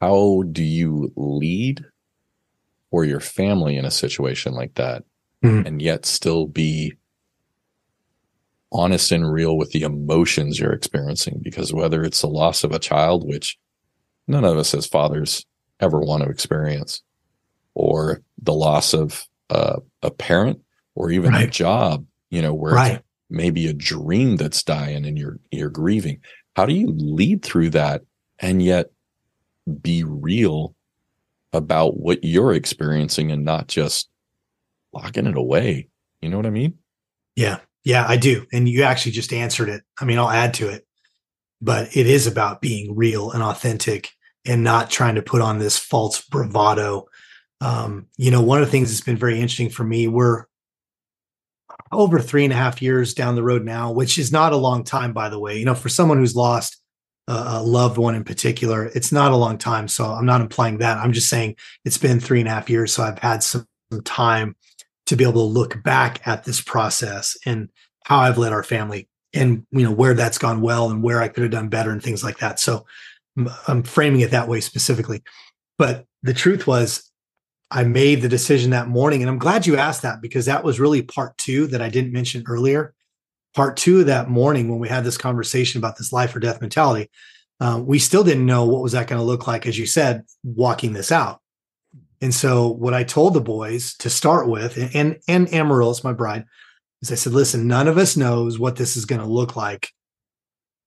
[0.00, 1.84] how do you lead
[2.92, 5.02] for your family in a situation like that
[5.42, 5.66] Mhm.
[5.66, 6.92] and yet still be
[8.70, 12.78] honest and real with the emotions you're experiencing because whether it's the loss of a
[12.78, 13.58] child which
[14.28, 15.44] none of us as fathers
[15.80, 17.02] ever want to experience
[17.74, 20.60] or the loss of uh, a parent
[20.94, 25.38] or even a job you know where right maybe a dream that's dying and you're
[25.50, 26.20] you're grieving
[26.56, 28.02] how do you lead through that
[28.38, 28.90] and yet
[29.82, 30.74] be real
[31.52, 34.08] about what you're experiencing and not just
[34.92, 35.88] locking it away
[36.20, 36.78] you know what i mean
[37.34, 38.46] Yeah, yeah, I do.
[38.52, 39.82] And you actually just answered it.
[39.98, 40.86] I mean, I'll add to it,
[41.60, 44.10] but it is about being real and authentic
[44.44, 47.06] and not trying to put on this false bravado.
[47.60, 50.44] Um, you know, one of the things that's been very interesting for me, we're
[51.90, 54.84] over three and a half years down the road now, which is not a long
[54.84, 55.58] time, by the way.
[55.58, 56.81] You know, for someone who's lost
[57.28, 59.88] a, loved one in particular, it's not a long time.
[59.88, 60.98] So I'm not implying that.
[60.98, 62.92] I'm just saying it's been three and a half years.
[62.92, 64.56] So I've had some, some time
[65.06, 67.68] to be able to look back at this process and
[68.04, 71.28] how I've led our family and you know where that's gone well and where I
[71.28, 72.60] could have done better and things like that.
[72.60, 72.86] So
[73.66, 75.22] I'm- framing it that way specifically.
[75.78, 77.10] But the truth was
[77.70, 80.78] I made the decision that morning and I'm glad you asked that because that was
[80.78, 82.94] really part 2 that I didn't mention earlier.
[83.54, 86.60] Part 2 of that morning when we had this conversation about this life or death
[86.60, 87.10] mentality,
[87.60, 90.24] uh, we still didn't know what was that going to look like as you said
[90.42, 91.40] walking this out.
[92.20, 96.12] And so what I told the boys to start with, and and, and Amaryllis, my
[96.12, 96.44] bride,
[97.02, 99.90] is I said, listen, none of us knows what this is going to look like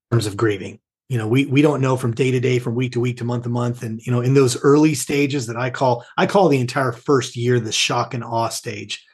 [0.09, 0.79] in terms of grieving.
[1.09, 3.25] You know, we we don't know from day to day, from week to week to
[3.25, 3.83] month to month.
[3.83, 7.35] And you know, in those early stages that I call I call the entire first
[7.35, 9.05] year the shock and awe stage.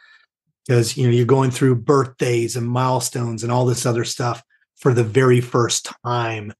[0.71, 4.41] Because you know, you're going through birthdays and milestones and all this other stuff
[4.77, 6.53] for the very first time.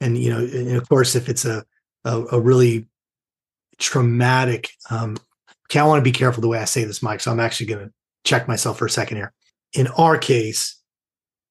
[0.00, 1.66] And you know, and of course, if it's a
[2.02, 2.86] a, a really
[3.78, 5.18] traumatic um
[5.66, 7.20] okay, I want to be careful the way I say this, Mike.
[7.20, 7.92] So I'm actually going to
[8.24, 9.34] check myself for a second here.
[9.74, 10.82] In our case,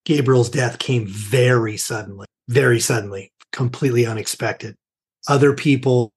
[0.03, 4.75] Gabriel's death came very suddenly, very suddenly, completely unexpected.
[5.27, 6.11] Other people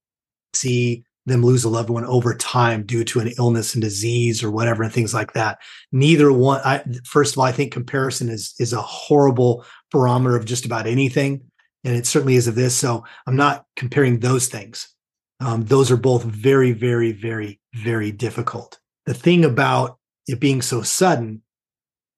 [0.55, 4.51] see them lose a loved one over time due to an illness and disease or
[4.51, 5.59] whatever and things like that.
[5.93, 10.45] Neither one I first of all, I think comparison is is a horrible barometer of
[10.45, 11.43] just about anything.
[11.85, 12.77] And it certainly is of this.
[12.77, 14.89] So I'm not comparing those things.
[15.41, 18.79] Um, those are both very, very, very, very difficult.
[19.07, 21.43] The thing about it being so sudden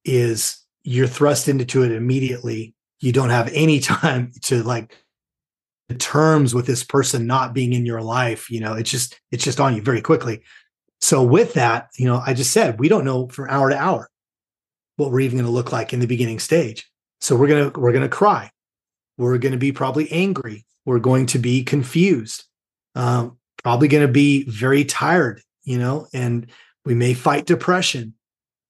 [0.03, 2.75] is you're thrust into it immediately.
[2.99, 4.97] You don't have any time to like
[5.99, 8.49] terms with this person not being in your life.
[8.49, 10.43] You know, it's just it's just on you very quickly.
[11.01, 14.09] So with that, you know, I just said we don't know from hour to hour
[14.95, 16.89] what we're even going to look like in the beginning stage.
[17.21, 18.51] So we're gonna we're gonna cry.
[19.17, 20.65] We're going to be probably angry.
[20.85, 22.45] We're going to be confused
[22.95, 26.47] um, probably going to be very tired, you know, and
[26.85, 28.13] we may fight depression,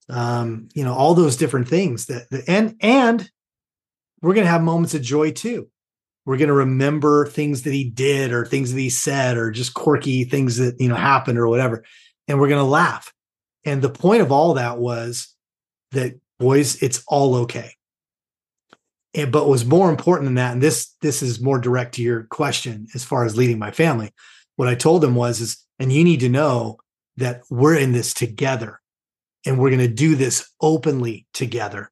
[0.10, 3.30] um, you know, all those different things that, that and and
[4.22, 5.70] we're going to have moments of joy too.
[6.26, 9.74] We're going to remember things that he did or things that he said or just
[9.74, 11.84] quirky things that you know happened or whatever,
[12.28, 13.14] and we're going to laugh.
[13.66, 15.34] And the point of all that was
[15.92, 17.74] that boys, it's all okay.
[19.14, 22.24] And, but was more important than that, and this this is more direct to your
[22.24, 24.12] question as far as leading my family.
[24.56, 26.78] What I told them was, is and you need to know
[27.18, 28.80] that we're in this together,
[29.46, 31.92] and we're going to do this openly together.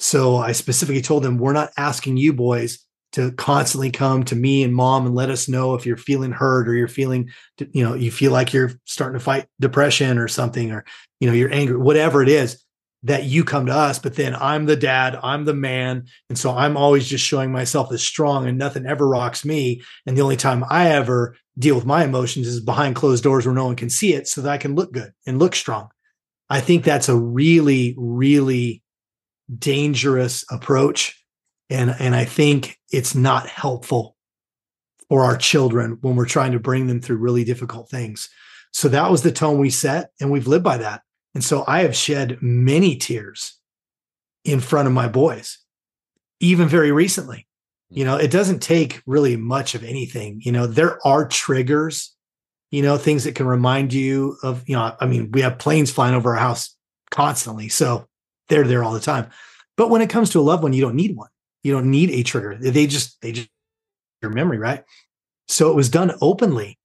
[0.00, 2.78] So I specifically told them we're not asking you boys
[3.12, 6.68] to constantly come to me and mom and let us know if you're feeling hurt
[6.68, 7.30] or you're feeling,
[7.72, 10.84] you know, you feel like you're starting to fight depression or something, or
[11.20, 12.62] you know, you're angry, whatever it is
[13.04, 16.06] that you come to us, but then I'm the dad, I'm the man.
[16.28, 19.82] And so I'm always just showing myself as strong and nothing ever rocks me.
[20.04, 23.54] And the only time I ever deal with my emotions is behind closed doors where
[23.54, 25.88] no one can see it so that I can look good and look strong.
[26.50, 28.82] I think that's a really, really
[29.56, 31.17] dangerous approach.
[31.70, 34.16] And, and I think it's not helpful
[35.08, 38.28] for our children when we're trying to bring them through really difficult things.
[38.72, 41.02] So that was the tone we set, and we've lived by that.
[41.34, 43.58] And so I have shed many tears
[44.44, 45.58] in front of my boys,
[46.40, 47.46] even very recently.
[47.90, 50.40] You know, it doesn't take really much of anything.
[50.44, 52.14] You know, there are triggers,
[52.70, 55.90] you know, things that can remind you of, you know, I mean, we have planes
[55.90, 56.76] flying over our house
[57.10, 57.70] constantly.
[57.70, 58.06] So
[58.48, 59.30] they're there all the time.
[59.76, 61.30] But when it comes to a loved one, you don't need one.
[61.62, 62.56] You don't need a trigger.
[62.60, 63.48] They just, they just
[64.22, 64.84] your memory, right?
[65.48, 66.78] So it was done openly.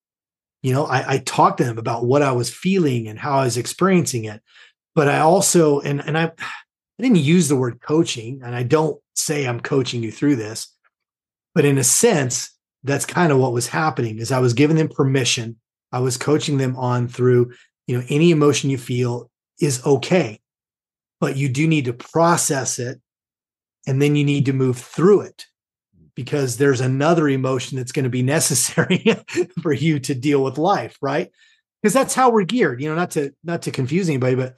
[0.61, 3.43] You know, I, I talked to them about what I was feeling and how I
[3.43, 4.41] was experiencing it.
[4.95, 8.99] But I also, and and I I didn't use the word coaching, and I don't
[9.15, 10.73] say I'm coaching you through this,
[11.55, 12.51] but in a sense,
[12.83, 15.57] that's kind of what was happening is I was giving them permission.
[15.91, 17.53] I was coaching them on through,
[17.87, 20.39] you know, any emotion you feel is okay,
[21.19, 22.99] but you do need to process it
[23.87, 25.45] and then you need to move through it
[26.15, 29.03] because there's another emotion that's going to be necessary
[29.61, 31.31] for you to deal with life, right?
[31.81, 34.55] Because that's how we're geared, you know, not to not to confuse anybody, but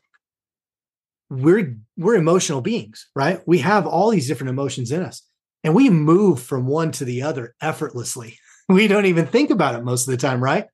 [1.30, 3.42] we're we're emotional beings, right?
[3.48, 5.24] We have all these different emotions in us
[5.64, 8.38] and we move from one to the other effortlessly.
[8.68, 10.66] We don't even think about it most of the time, right?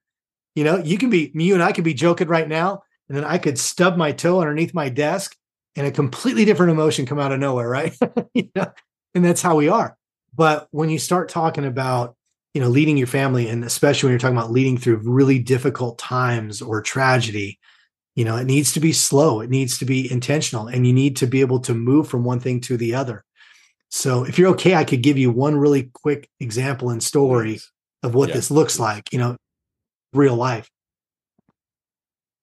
[0.55, 3.25] You know, you can be you and I could be joking right now and then
[3.25, 5.35] I could stub my toe underneath my desk
[5.75, 7.95] and a completely different emotion come out of nowhere, right?
[8.33, 8.71] you know?
[9.13, 9.97] And that's how we are.
[10.33, 12.15] But when you start talking about,
[12.53, 15.97] you know, leading your family and especially when you're talking about leading through really difficult
[15.97, 17.59] times or tragedy,
[18.15, 21.15] you know, it needs to be slow, it needs to be intentional, and you need
[21.17, 23.23] to be able to move from one thing to the other.
[23.89, 27.59] So, if you're okay, I could give you one really quick example and story
[28.03, 29.37] of what this looks like, you know,
[30.13, 30.69] real life.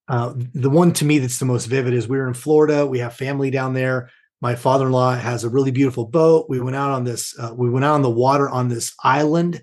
[0.09, 2.86] Uh, the one to me that's the most vivid is we were in Florida.
[2.86, 4.11] We have family down there.
[4.40, 6.46] My father-in-law has a really beautiful boat.
[6.48, 7.38] We went out on this.
[7.38, 9.62] Uh, we went out on the water on this island.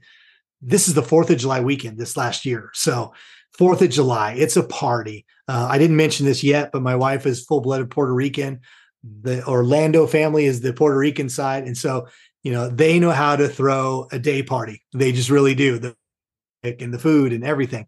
[0.61, 2.69] This is the Fourth of July weekend this last year.
[2.73, 3.13] So
[3.57, 5.25] Fourth of July, it's a party.
[5.47, 8.59] Uh, I didn't mention this yet, but my wife is full-blooded Puerto Rican.
[9.21, 12.07] The Orlando family is the Puerto Rican side, and so
[12.43, 14.83] you know they know how to throw a day party.
[14.93, 15.95] They just really do the
[16.63, 17.87] and the food and everything.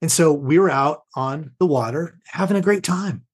[0.00, 3.24] And so we were out on the water having a great time.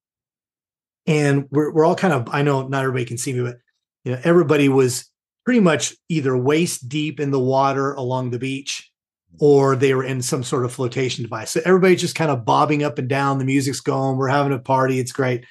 [1.07, 3.59] And we're, we're all kind of, I know not everybody can see me, but
[4.05, 5.11] you know, everybody was
[5.45, 8.91] pretty much either waist deep in the water along the beach
[9.39, 11.51] or they were in some sort of flotation device.
[11.51, 13.39] So everybody's just kind of bobbing up and down.
[13.39, 14.99] The music's going, we're having a party.
[14.99, 15.45] It's great.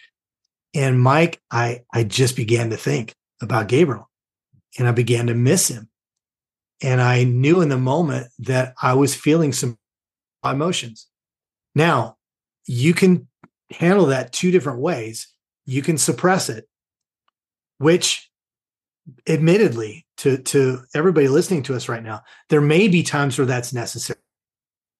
[0.73, 4.09] And Mike, I I just began to think about Gabriel
[4.79, 5.89] and I began to miss him.
[6.81, 9.77] And I knew in the moment that I was feeling some
[10.43, 11.07] emotions.
[11.75, 12.17] Now,
[12.65, 13.27] you can
[13.71, 15.27] handle that two different ways.
[15.65, 16.67] You can suppress it,
[17.77, 18.29] which
[19.27, 23.73] admittedly to to everybody listening to us right now, there may be times where that's
[23.73, 24.19] necessary.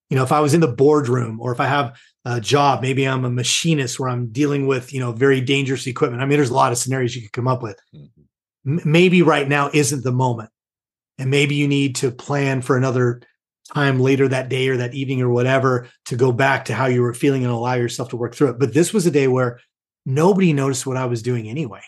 [0.09, 3.07] You know, if I was in the boardroom or if I have a job, maybe
[3.07, 6.21] I'm a machinist where I'm dealing with, you know, very dangerous equipment.
[6.21, 7.79] I mean, there's a lot of scenarios you could come up with.
[7.95, 8.79] Mm-hmm.
[8.79, 10.49] M- maybe right now isn't the moment.
[11.17, 13.21] And maybe you need to plan for another
[13.73, 17.01] time later that day or that evening or whatever to go back to how you
[17.01, 18.59] were feeling and allow yourself to work through it.
[18.59, 19.59] But this was a day where
[20.05, 21.81] nobody noticed what I was doing anyway.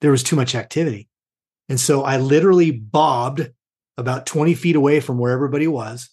[0.00, 1.08] There was too much activity.
[1.68, 3.50] And so I literally bobbed
[3.96, 6.10] about 20 feet away from where everybody was.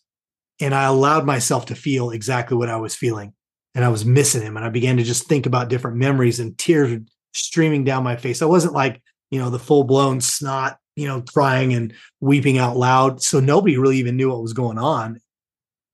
[0.61, 3.33] And I allowed myself to feel exactly what I was feeling.
[3.73, 4.55] And I was missing him.
[4.55, 7.01] And I began to just think about different memories and tears
[7.33, 8.41] streaming down my face.
[8.41, 9.01] I wasn't like,
[9.31, 13.21] you know, the full blown snot you know, crying and weeping out loud.
[13.21, 15.19] So nobody really even knew what was going on.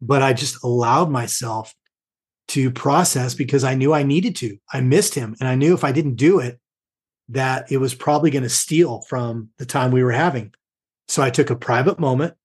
[0.02, 1.74] But I just allowed myself
[2.50, 4.58] to process because I knew I needed to.
[4.72, 5.36] I missed him.
[5.40, 6.60] And I knew if I didn't do it,
[7.30, 10.54] that it was probably going to steal from the time we were having.
[11.08, 12.36] So I took a private moment.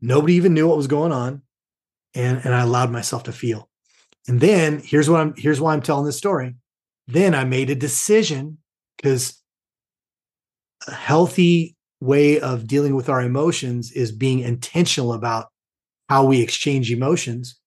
[0.00, 1.42] Nobody even knew what was going on.
[2.14, 3.68] And, and I allowed myself to feel.
[4.26, 6.54] And then here's what I'm here's why I'm telling this story.
[7.06, 8.58] Then I made a decision
[8.96, 9.42] because
[10.86, 15.48] a healthy way of dealing with our emotions is being intentional about
[16.08, 17.58] how we exchange emotions.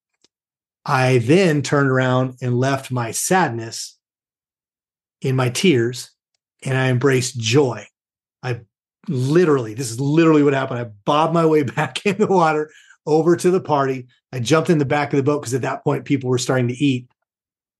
[0.85, 3.97] I then turned around and left my sadness
[5.21, 6.11] in my tears
[6.63, 7.85] and I embraced joy.
[8.41, 8.61] I
[9.07, 10.79] literally, this is literally what happened.
[10.79, 12.71] I bobbed my way back in the water
[13.05, 14.07] over to the party.
[14.31, 16.67] I jumped in the back of the boat because at that point people were starting
[16.69, 17.07] to eat.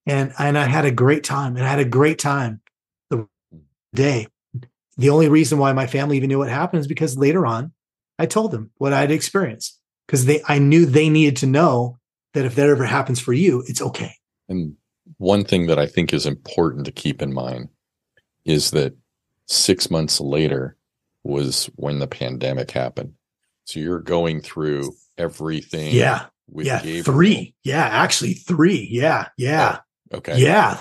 [0.06, 2.62] And, and I had a great time and I had a great time
[3.10, 3.60] the hmm.
[3.94, 4.28] day
[5.02, 7.72] the only reason why my family even knew what happened is because later on
[8.20, 11.98] I told them what I'd experienced because they I knew they needed to know
[12.34, 14.14] that if that ever happens for you, it's okay.
[14.48, 14.76] And
[15.18, 17.70] one thing that I think is important to keep in mind
[18.46, 18.96] is that
[19.48, 20.78] six months later
[21.24, 23.14] was when the pandemic happened.
[23.66, 25.94] So you're going through everything.
[25.94, 26.26] Yeah.
[26.54, 26.82] yeah.
[26.82, 27.04] Gabriel.
[27.04, 27.56] Three.
[27.64, 27.86] Yeah.
[27.86, 28.88] Actually, three.
[28.90, 29.28] Yeah.
[29.38, 29.80] Yeah.
[30.12, 30.40] Oh, okay.
[30.40, 30.80] Yeah.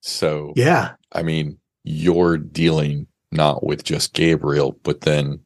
[0.00, 0.92] So, yeah.
[1.12, 5.40] I mean, you're dealing not with just Gabriel, but then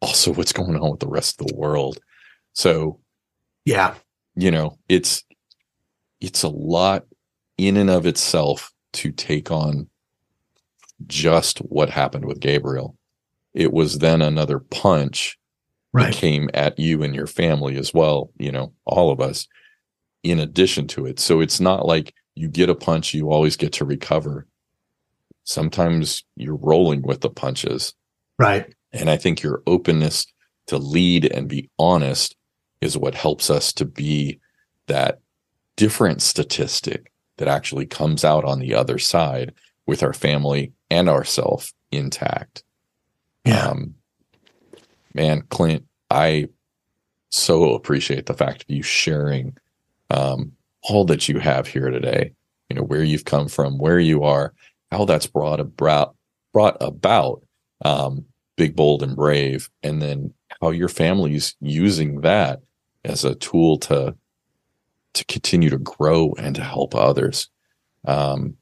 [0.00, 1.98] also what's going on with the rest of the world.
[2.52, 3.00] So,
[3.64, 3.94] yeah,
[4.34, 5.24] you know, it's
[6.20, 7.04] it's a lot
[7.58, 9.88] in and of itself to take on
[11.06, 12.96] just what happened with Gabriel.
[13.54, 15.38] It was then another punch
[15.92, 16.12] right.
[16.12, 19.46] came at you and your family as well, you know, all of us
[20.22, 21.20] in addition to it.
[21.20, 24.46] So it's not like you get a punch, you always get to recover.
[25.46, 27.94] Sometimes you're rolling with the punches.
[28.38, 28.74] Right.
[28.92, 30.26] And I think your openness
[30.66, 32.36] to lead and be honest
[32.80, 34.40] is what helps us to be
[34.88, 35.20] that
[35.76, 39.54] different statistic that actually comes out on the other side
[39.86, 42.64] with our family and ourself intact.
[43.44, 43.68] Yeah.
[43.68, 43.94] Um,
[45.14, 46.48] man, Clint, I
[47.30, 49.56] so appreciate the fact of you sharing
[50.10, 52.32] um, all that you have here today.
[52.68, 54.52] You know where you've come from, where you are,
[54.90, 56.14] how that's brought about
[56.52, 57.42] brought about
[57.84, 58.24] um,
[58.56, 62.60] big, bold, and brave, and then how your family's using that
[63.04, 64.14] as a tool to
[65.14, 67.48] to continue to grow and to help others.
[68.06, 68.56] Um,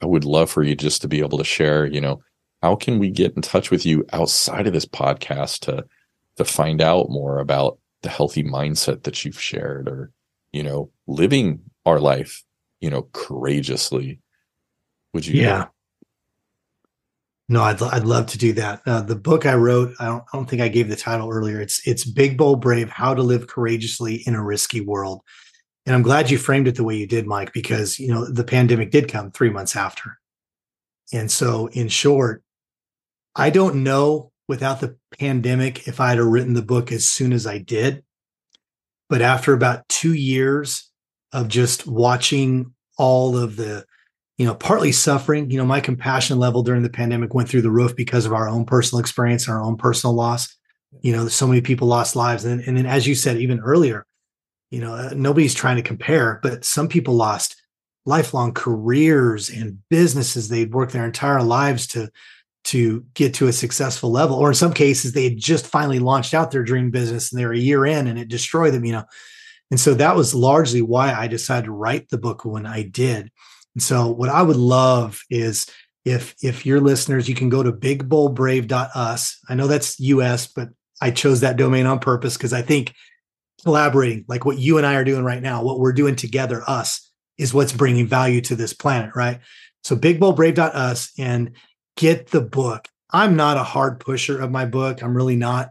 [0.00, 2.22] I would love for you just to be able to share, you know,
[2.62, 5.84] how can we get in touch with you outside of this podcast to
[6.36, 10.10] to find out more about the healthy mindset that you've shared or
[10.52, 12.42] you know living our life
[12.80, 14.18] you know courageously
[15.12, 15.40] would you?
[15.40, 15.66] Yeah.
[17.48, 18.82] No i'd, I'd love to do that.
[18.86, 21.60] Uh, the book i wrote I don't, I don't think i gave the title earlier.
[21.60, 25.22] It's it's big bold brave how to live courageously in a risky world.
[25.86, 28.44] And i'm glad you framed it the way you did mike because you know the
[28.44, 30.18] pandemic did come three months after.
[31.12, 32.42] And so in short
[33.34, 37.46] i don't know without the pandemic if i'd have written the book as soon as
[37.46, 38.04] i did.
[39.08, 40.88] But after about two years
[41.32, 43.84] of just watching all of the,
[44.40, 47.70] you know, partly suffering, you know, my compassion level during the pandemic went through the
[47.70, 50.56] roof because of our own personal experience, and our own personal loss.
[51.02, 52.46] You know, so many people lost lives.
[52.46, 54.06] And, and then, as you said, even earlier,
[54.70, 57.60] you know, uh, nobody's trying to compare, but some people lost
[58.06, 62.08] lifelong careers and businesses they'd worked their entire lives to
[62.64, 66.32] to get to a successful level or in some cases they had just finally launched
[66.32, 69.04] out their dream business and they're a year in and it destroyed them you know
[69.70, 73.30] and so that was largely why i decided to write the book when i did
[73.74, 75.66] and so what i would love is
[76.04, 79.38] if if your listeners you can go to bigboldbrave.us.
[79.48, 80.68] i know that's us but
[81.00, 82.94] i chose that domain on purpose because i think
[83.62, 87.10] collaborating like what you and i are doing right now what we're doing together us
[87.38, 89.40] is what's bringing value to this planet right
[89.82, 91.52] so bigboldbrave.us and
[91.96, 92.88] get the book.
[93.12, 95.02] I'm not a hard pusher of my book.
[95.02, 95.70] I'm really not.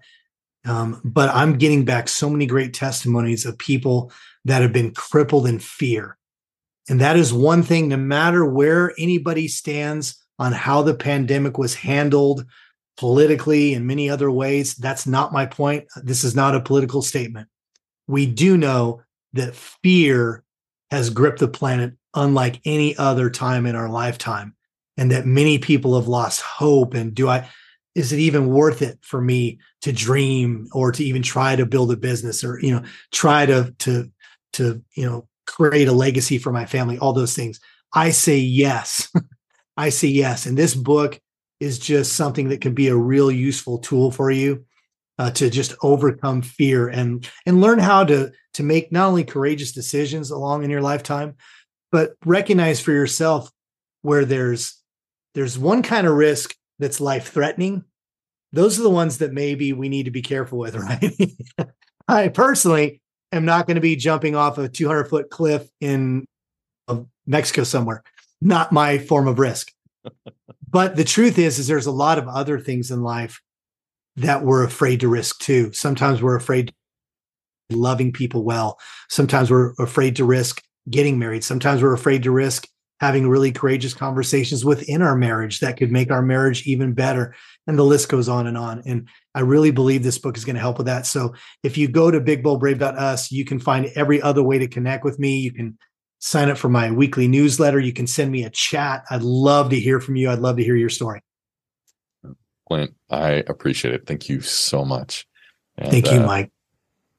[0.65, 4.11] Um, but I'm getting back so many great testimonies of people
[4.45, 6.17] that have been crippled in fear.
[6.89, 11.75] And that is one thing, no matter where anybody stands on how the pandemic was
[11.75, 12.45] handled
[12.97, 15.85] politically in many other ways, that's not my point.
[16.03, 17.47] This is not a political statement.
[18.07, 20.43] We do know that fear
[20.91, 24.55] has gripped the planet unlike any other time in our lifetime
[24.97, 27.47] and that many people have lost hope and do i
[27.95, 31.91] is it even worth it for me to dream or to even try to build
[31.91, 34.11] a business or you know try to to
[34.53, 37.59] to you know create a legacy for my family all those things
[37.93, 39.11] i say yes
[39.77, 41.19] i say yes and this book
[41.59, 44.63] is just something that can be a real useful tool for you
[45.17, 49.71] uh, to just overcome fear and and learn how to to make not only courageous
[49.71, 51.35] decisions along in your lifetime
[51.91, 53.51] but recognize for yourself
[54.01, 54.79] where there's
[55.35, 57.83] there's one kind of risk that's life threatening.
[58.51, 61.13] Those are the ones that maybe we need to be careful with, right?
[62.07, 62.98] I personally
[63.31, 66.25] am not going to be jumping off a 200 foot cliff in
[67.25, 68.03] Mexico somewhere.
[68.41, 69.71] Not my form of risk.
[70.69, 73.41] but the truth is, is there's a lot of other things in life
[74.15, 75.71] that we're afraid to risk too.
[75.71, 76.73] Sometimes we're afraid
[77.69, 78.79] loving people well.
[79.09, 81.43] Sometimes we're afraid to risk getting married.
[81.43, 82.67] Sometimes we're afraid to risk
[82.99, 87.33] having really courageous conversations within our marriage that could make our marriage even better.
[87.65, 88.81] And the list goes on and on.
[88.85, 89.07] And
[89.39, 91.05] I really believe this book is going to help with that.
[91.05, 91.33] So
[91.63, 95.39] if you go to bigboldbrave.us, you can find every other way to connect with me.
[95.39, 95.77] You can
[96.17, 97.79] sign up for my weekly newsletter.
[97.79, 99.05] You can send me a chat.
[99.09, 100.29] I'd love to hear from you.
[100.29, 101.23] I'd love to hear your story.
[102.67, 104.05] Clint, I appreciate it.
[104.05, 105.25] Thank you so much.
[105.77, 106.51] And, Thank you, uh, Mike.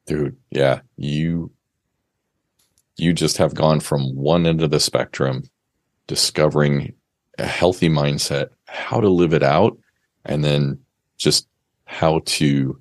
[0.05, 1.51] Dude, yeah, you
[2.99, 5.45] you just have gone from one end of the spectrum
[6.07, 6.93] discovering
[7.39, 9.79] a healthy mindset, how to live it out,
[10.27, 10.81] and then
[11.17, 11.47] just
[11.91, 12.81] how to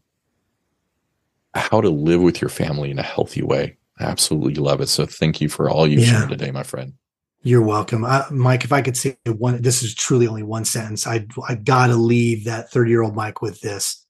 [1.55, 3.75] how to live with your family in a healthy way.
[3.99, 4.87] I absolutely love it.
[4.87, 6.19] So thank you for all you've yeah.
[6.19, 6.93] shared today, my friend.
[7.41, 8.63] You're welcome, uh, Mike.
[8.63, 11.07] If I could say one, this is truly only one sentence.
[11.07, 14.05] I I gotta leave that 30 year old Mike with this.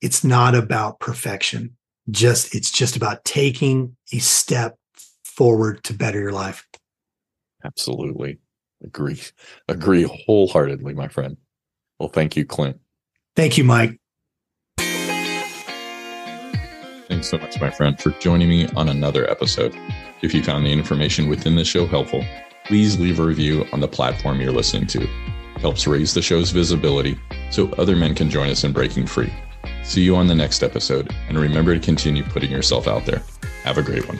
[0.00, 1.76] It's not about perfection.
[2.10, 4.78] Just it's just about taking a step
[5.24, 6.66] forward to better your life.
[7.64, 8.38] Absolutely.
[8.82, 9.20] Agree.
[9.68, 11.36] Agree wholeheartedly, my friend.
[11.98, 12.78] Well, thank you, Clint.
[13.36, 13.98] Thank you, Mike.
[17.08, 19.76] Thanks so much, my friend, for joining me on another episode.
[20.22, 22.24] If you found the information within the show helpful,
[22.64, 25.02] please leave a review on the platform you're listening to.
[25.02, 27.18] It helps raise the show's visibility
[27.50, 29.32] so other men can join us in breaking free.
[29.82, 33.22] See you on the next episode, and remember to continue putting yourself out there.
[33.64, 34.18] Have a great one.